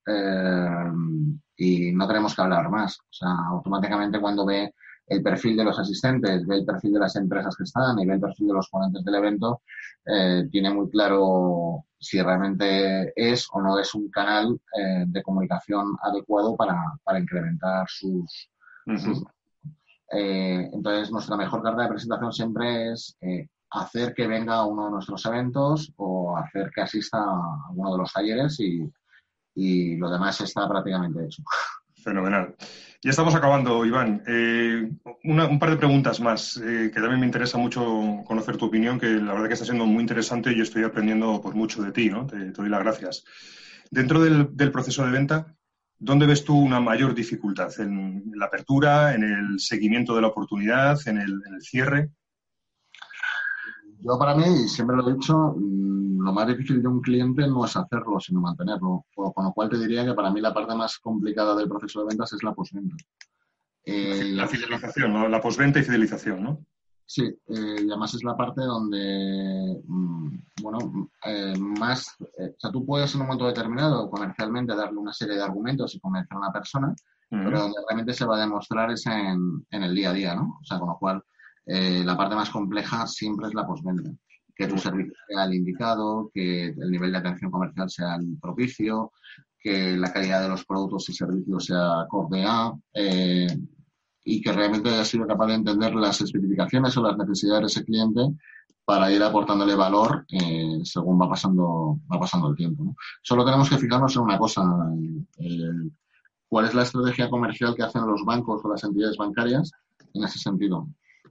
[1.57, 2.99] y no tenemos que hablar más.
[2.99, 4.73] O sea, automáticamente cuando ve
[5.07, 8.13] el perfil de los asistentes, ve el perfil de las empresas que están y ve
[8.13, 9.61] el perfil de los ponentes del evento,
[10.05, 15.95] eh, tiene muy claro si realmente es o no es un canal eh, de comunicación
[16.01, 18.49] adecuado para, para incrementar sus...
[20.13, 23.17] Eh, entonces, nuestra mejor carta de presentación siempre es
[23.71, 27.97] hacer que venga a uno de nuestros eventos o hacer que asista a uno de
[27.97, 28.89] los talleres y,
[29.55, 31.43] y lo demás está prácticamente hecho.
[32.03, 32.55] Fenomenal.
[33.03, 34.23] Ya estamos acabando, Iván.
[34.27, 34.91] Eh,
[35.23, 39.07] un par de preguntas más, eh, que también me interesa mucho conocer tu opinión, que
[39.07, 42.25] la verdad que está siendo muy interesante y estoy aprendiendo pues, mucho de ti, ¿no?
[42.25, 43.23] Te, doy las gracias.
[43.89, 45.55] Dentro del, proceso de venta,
[45.97, 47.71] ¿dónde ves tú una mayor dificultad?
[47.79, 52.09] ¿En la apertura, en el seguimiento de la oportunidad, en el cierre?
[54.01, 57.65] Yo para mí, siempre lo he dicho, mm, lo más difícil de un cliente no
[57.65, 59.05] es hacerlo, sino mantenerlo.
[59.13, 62.07] Con lo cual te diría que para mí la parte más complicada del proceso de
[62.07, 62.95] ventas es la postventa.
[63.83, 66.65] Eh, la fidelización, la postventa y fidelización, ¿no?
[67.05, 70.29] Sí, eh, y además es la parte donde, mm,
[70.61, 75.35] bueno, eh, más, o sea, tú puedes en un momento determinado comercialmente darle una serie
[75.35, 76.95] de argumentos y convencer a una persona,
[77.29, 80.59] pero donde realmente se va a demostrar es en, en el día a día, ¿no?
[80.61, 81.23] O sea, con lo cual
[81.65, 84.11] eh, la parte más compleja siempre es la postventa.
[84.55, 89.11] Que tu servicio sea el indicado, que el nivel de atención comercial sea el propicio,
[89.59, 93.47] que la calidad de los productos y servicios sea acorde a, eh,
[94.23, 97.85] y que realmente haya sido capaz de entender las especificaciones o las necesidades de ese
[97.85, 98.21] cliente
[98.83, 102.95] para ir aportándole valor eh, según va pasando, va pasando el tiempo.
[103.21, 104.63] Solo tenemos que fijarnos en una cosa,
[106.49, 109.71] cuál es la estrategia comercial que hacen los bancos o las entidades bancarias
[110.13, 110.87] en ese sentido.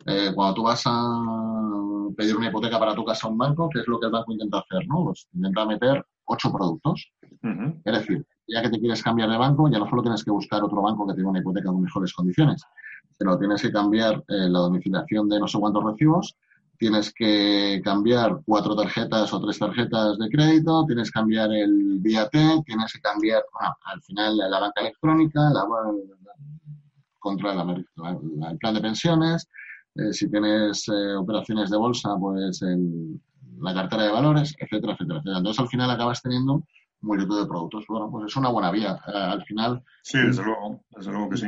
[0.06, 3.80] Eh, cuando tú vas a pedir una hipoteca para tu casa a un banco, ¿qué
[3.80, 4.86] es lo que el banco intenta hacer?
[4.88, 5.04] ¿no?
[5.04, 7.12] Pues intenta meter ocho productos.
[7.84, 10.62] Es decir, ya que te quieres cambiar de banco, ya no solo tienes que buscar
[10.62, 12.62] otro banco que tenga una hipoteca con mejores condiciones,
[13.18, 16.36] sino tienes que cambiar eh, la domiciliación de no sé cuántos recibos,
[16.78, 22.64] tienes que cambiar cuatro tarjetas o tres tarjetas de crédito, tienes que cambiar el VAT,
[22.64, 23.42] tienes que cambiar,
[23.84, 25.66] al final, la banca electrónica, la,
[27.18, 29.46] contra el plan de pensiones,
[29.94, 32.60] eh, si tienes eh, operaciones de bolsa, pues
[33.60, 35.38] la cartera de valores, etcétera, etcétera, etcétera.
[35.38, 36.64] Entonces, al final acabas teniendo
[37.02, 37.84] multitud de productos.
[37.88, 39.00] Bueno, pues es una buena vía.
[39.06, 39.82] Eh, al final.
[40.02, 41.46] Sí, desde luego, desde luego que sí.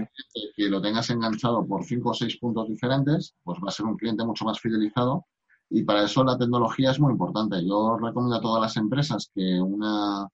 [0.57, 3.97] Que lo tengas enganchado por cinco o seis puntos diferentes, pues va a ser un
[3.97, 5.27] cliente mucho más fidelizado.
[5.71, 7.65] Y para eso la tecnología es muy importante.
[7.67, 10.29] Yo recomiendo a todas las empresas que una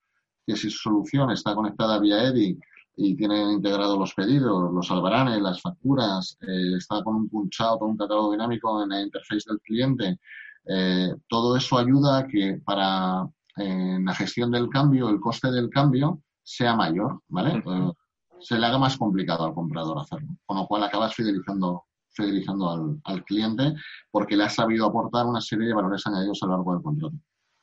[0.46, 2.58] que si su solución está conectada vía EDI
[3.00, 7.90] y tienen integrados los pedidos, los albaranes, las facturas, eh, está con un punchado, con
[7.90, 10.18] un catálogo dinámico en la interface del cliente.
[10.66, 13.24] Eh, todo eso ayuda a que para
[13.56, 17.62] en la gestión del cambio, el coste del cambio sea mayor, ¿vale?
[17.64, 17.92] Eh,
[18.40, 23.00] se le haga más complicado al comprador hacerlo, con lo cual acabas fidelizando, fidelizando al,
[23.04, 23.74] al cliente
[24.10, 27.16] porque le has sabido aportar una serie de valores añadidos a lo largo del contrato.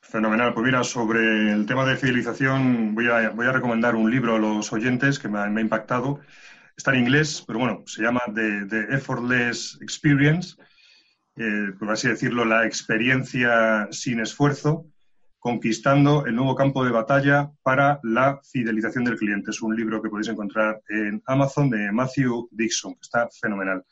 [0.08, 0.54] Fenomenal.
[0.54, 4.38] Pues mira, sobre el tema de fidelización voy a, voy a recomendar un libro a
[4.38, 6.20] los oyentes que me ha, impactado.
[6.76, 10.54] Está en inglés, pero bueno, se llama The, Effortless Experience,
[11.36, 14.86] eh, por así decirlo, la experiencia sin esfuerzo,
[15.40, 19.50] conquistando el nuevo campo de batalla para la fidelización del cliente.
[19.50, 23.84] Es un libro que podéis encontrar en Amazon de Matthew Dixon, que está fenomenal.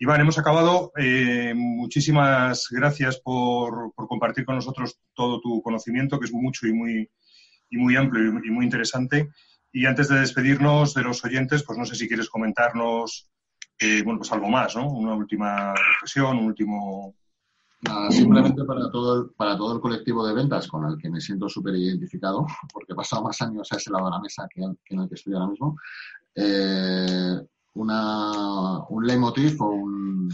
[0.00, 0.92] Iván, hemos acabado.
[0.96, 7.10] Eh, muchísimas gracias por, compartir con nosotros todo tu conocimiento, que es mucho y muy,
[7.70, 9.28] y muy amplio y muy interesante.
[9.72, 13.28] Y antes de despedirnos de los oyentes, pues no sé si quieres comentarnos
[13.80, 14.88] eh, bueno, pues algo más, ¿no?
[14.88, 17.14] Una última reflexión, un último...
[18.10, 21.48] simplemente para todo, el, para todo el colectivo de ventas con el que me siento
[21.48, 25.00] súper identificado, porque he pasado más años a ese lado de la mesa que, en
[25.00, 25.76] el que estoy ahora mismo.
[26.34, 27.36] Eh,
[27.78, 30.28] una, un leitmotiv o un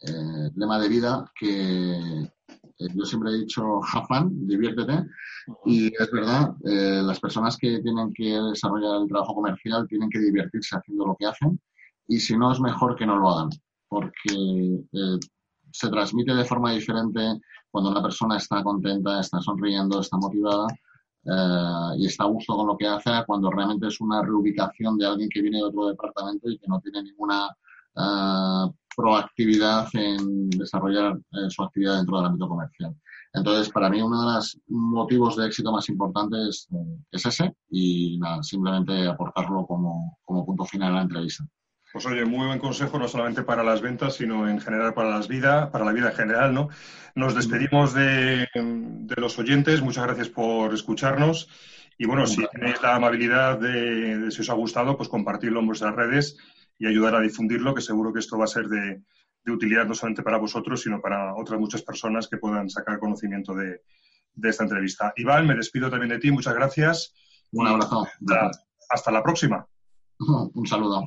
[0.00, 5.06] eh, lema de vida que eh, yo siempre he dicho, have fun, diviértete.
[5.64, 10.18] Y es verdad, eh, las personas que tienen que desarrollar el trabajo comercial tienen que
[10.18, 11.60] divertirse haciendo lo que hacen.
[12.08, 13.50] Y si no, es mejor que no lo hagan,
[13.88, 14.82] porque
[15.70, 17.20] se transmite de forma diferente
[17.70, 20.66] cuando una persona está contenta, está sonriendo, está motivada
[21.30, 25.06] eh, y está a gusto con lo que hace cuando realmente es una reubicación de
[25.06, 27.48] alguien que viene de otro departamento y que no tiene ninguna
[27.96, 32.96] eh, proactividad en desarrollar eh, su actividad dentro del ámbito comercial.
[33.34, 36.66] Entonces, para mí uno de los motivos de éxito más importantes
[37.12, 41.44] es ese y simplemente aportarlo como, como punto final a la entrevista.
[41.92, 45.26] Pues oye, muy buen consejo, no solamente para las ventas, sino en general para las
[45.26, 46.68] vidas, para la vida en general, ¿no?
[47.14, 48.46] Nos despedimos de,
[49.16, 51.48] los oyentes, muchas gracias por escucharnos.
[51.96, 55.94] Y bueno, si tenéis la amabilidad de, si os ha gustado, pues compartirlo en vuestras
[55.94, 56.36] redes
[56.78, 59.02] y ayudar a difundirlo, que seguro que esto va a ser de,
[59.50, 63.80] utilidad no solamente para vosotros, sino para otras muchas personas que puedan sacar conocimiento de,
[64.42, 65.14] esta entrevista.
[65.16, 67.14] Iván, me despido también de ti, muchas gracias.
[67.52, 68.06] Un abrazo.
[68.90, 69.66] hasta la próxima.
[70.18, 71.06] Un saludo.